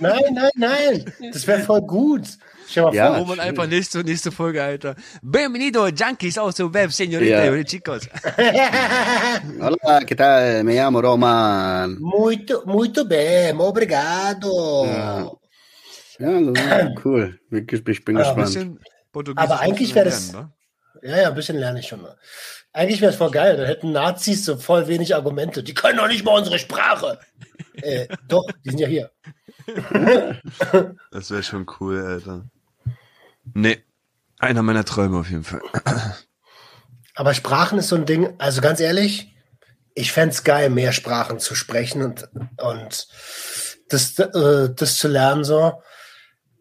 [0.00, 1.04] Nein, nein, nein!
[1.32, 2.26] Das wäre voll gut.
[2.68, 3.14] Stell mal Ja.
[3.14, 3.20] vor.
[3.20, 4.96] Wo man einfach nächste, nächste Folge, Alter.
[5.22, 7.62] Bienvenido, Junkies aus der Web, Señorita Ja.
[7.64, 8.08] chicos.
[9.60, 10.64] Hola, ¿qué tal?
[10.64, 11.96] Me llamo Roman.
[12.00, 14.84] Muito, muito bem, obrigado.
[14.86, 15.30] Ja.
[16.18, 17.38] Ja, cool.
[17.50, 18.78] Ich bin, ich bin Ja, Ein gespannt.
[19.36, 20.50] Aber eigentlich wäre das- wa?
[21.02, 22.16] Ja, ja, ein bisschen lerne ich schon mal.
[22.76, 25.62] Eigentlich wäre es voll geil, da hätten Nazis so voll wenig Argumente.
[25.62, 27.18] Die können doch nicht mal unsere Sprache.
[27.72, 29.10] äh, doch, die sind ja hier.
[31.10, 32.44] Das wäre schon cool, Alter.
[33.54, 33.82] Nee.
[34.38, 35.62] Einer meiner Träume auf jeden Fall.
[37.14, 39.34] Aber Sprachen ist so ein Ding, also ganz ehrlich,
[39.94, 43.08] ich fände es geil, mehr Sprachen zu sprechen und, und
[43.88, 45.80] das, äh, das zu lernen so.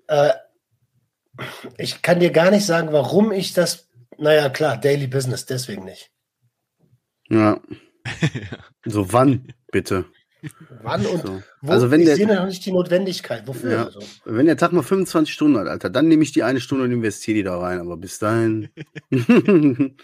[0.08, 0.32] Äh,
[1.78, 3.85] ich kann dir gar nicht sagen, warum ich das,
[4.18, 6.12] naja klar, Daily Business, deswegen nicht.
[7.30, 7.60] Ja.
[8.88, 10.06] So, wann, bitte?
[10.84, 11.42] Wann und So.
[11.62, 13.48] wo, Also wenn ich der- sehe noch nicht die Notwendigkeit.
[13.48, 13.72] Wofür?
[13.72, 13.86] Ja.
[13.86, 14.00] Also.
[14.26, 16.92] Wenn der Tag mal 25 Stunden hat, Alter, dann nehme ich die eine Stunde und
[16.92, 17.80] investiere die da rein.
[17.80, 18.70] Aber bis dahin.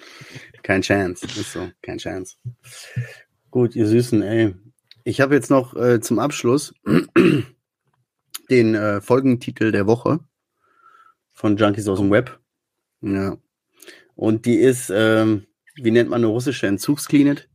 [0.64, 1.28] kein Chance.
[1.28, 2.38] Ist so, kein Chance.
[3.52, 4.56] Gut, ihr Süßen, ey.
[5.04, 6.74] Ich habe jetzt noch äh, zum Abschluss
[8.50, 10.20] den äh, Folgentitel der Woche
[11.34, 12.40] von Junkies aus dem Web.
[13.02, 13.38] Ja.
[14.16, 15.46] Und die ist, ähm,
[15.76, 17.48] wie nennt man eine russische Entzugsklinik?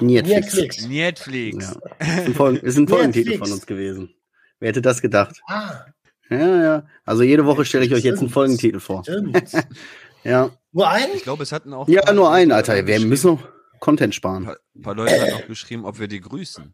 [0.00, 0.54] Netflix.
[0.54, 0.86] Netflix.
[0.88, 1.76] Netflix.
[2.00, 2.16] Ja.
[2.16, 4.14] Ist ein, Folgen, ist ein Folgentitel von uns gewesen.
[4.58, 5.40] Wer hätte das gedacht?
[5.46, 5.84] Ah,
[6.30, 6.86] Ja, ja.
[7.04, 8.30] Also jede Woche stelle ich euch jetzt einen.
[8.30, 9.02] Folgentitel vor.
[10.24, 10.50] Ja.
[10.72, 11.12] Nur einen?
[11.14, 11.86] Ich glaube, es hatten auch.
[11.86, 12.86] Ja, nur einen, Alter.
[12.86, 13.48] Wir müssen noch
[13.78, 14.44] Content Ein sparen.
[14.46, 16.72] paar, paar Leute hatten auch geschrieben, ob wir die grüßen.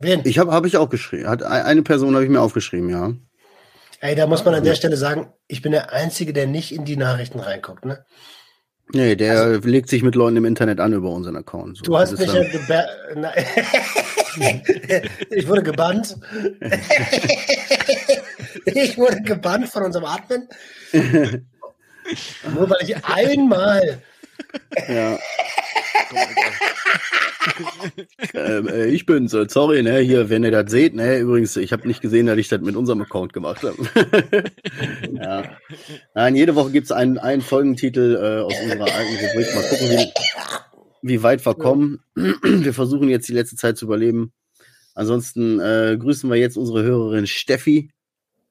[0.00, 0.20] Wen?
[0.24, 1.26] Ich habe hab ich auch geschrieben.
[1.26, 3.14] Hat ein- eine Person habe ich mir aufgeschrieben, ja.
[4.00, 6.84] Ey, da muss man an der Stelle sagen, ich bin der Einzige, der nicht in
[6.84, 7.84] die Nachrichten reinguckt.
[7.84, 8.04] Ne?
[8.92, 11.78] Nee, der legt sich mit Leuten im Internet an über unseren Account.
[11.78, 12.88] So, Du hast mich ja gebannt.
[15.30, 16.16] ich wurde gebannt.
[18.64, 20.48] ich wurde gebannt von unserem Admin.
[22.54, 24.00] Nur weil ich einmal.
[24.88, 25.18] Ja.
[28.34, 29.34] ähm, äh, ich bin's.
[29.34, 32.38] äh, Sorry, ne, hier, wenn ihr das seht, ne, übrigens, ich habe nicht gesehen, dass
[32.38, 33.76] ich das mit unserem Account gemacht habe.
[35.12, 35.56] ja.
[36.14, 39.54] Nein, jede Woche gibt's einen, einen Folgentitel äh, aus unserer alten Rubrik.
[39.54, 40.12] Mal gucken, wie,
[41.02, 42.00] wie weit wir kommen.
[42.14, 44.32] wir versuchen jetzt die letzte Zeit zu überleben.
[44.94, 47.90] Ansonsten äh, grüßen wir jetzt unsere Hörerin Steffi.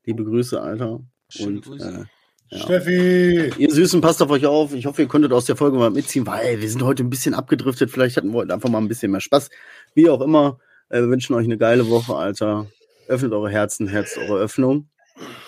[0.06, 1.02] Liebe Grüße, Alter.
[1.30, 2.08] Schöne Und Grüße.
[2.50, 2.60] Ja.
[2.60, 3.52] Steffi.
[3.58, 4.74] Ihr Süßen, passt auf euch auf.
[4.74, 7.34] Ich hoffe, ihr konntet aus der Folge mal mitziehen, weil wir sind heute ein bisschen
[7.34, 7.92] abgedriftet.
[7.92, 9.50] Vielleicht hatten wir heute einfach mal ein bisschen mehr Spaß.
[9.96, 12.68] Wie auch immer, äh, wir wünschen euch eine geile Woche, Alter.
[13.08, 14.88] Öffnet eure Herzen, herzt eure Öffnung.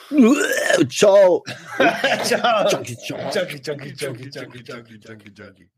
[0.89, 1.43] Ciao.
[2.24, 2.70] Ciao.
[2.70, 3.20] Junkie, ciao.
[3.32, 5.70] Junkie, junkie, junkie, junkie, junkie, junkie, junkie.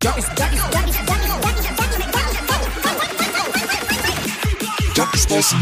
[4.95, 5.55] Junkies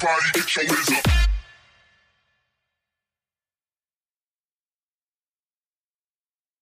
[0.00, 1.29] body, get your wizard.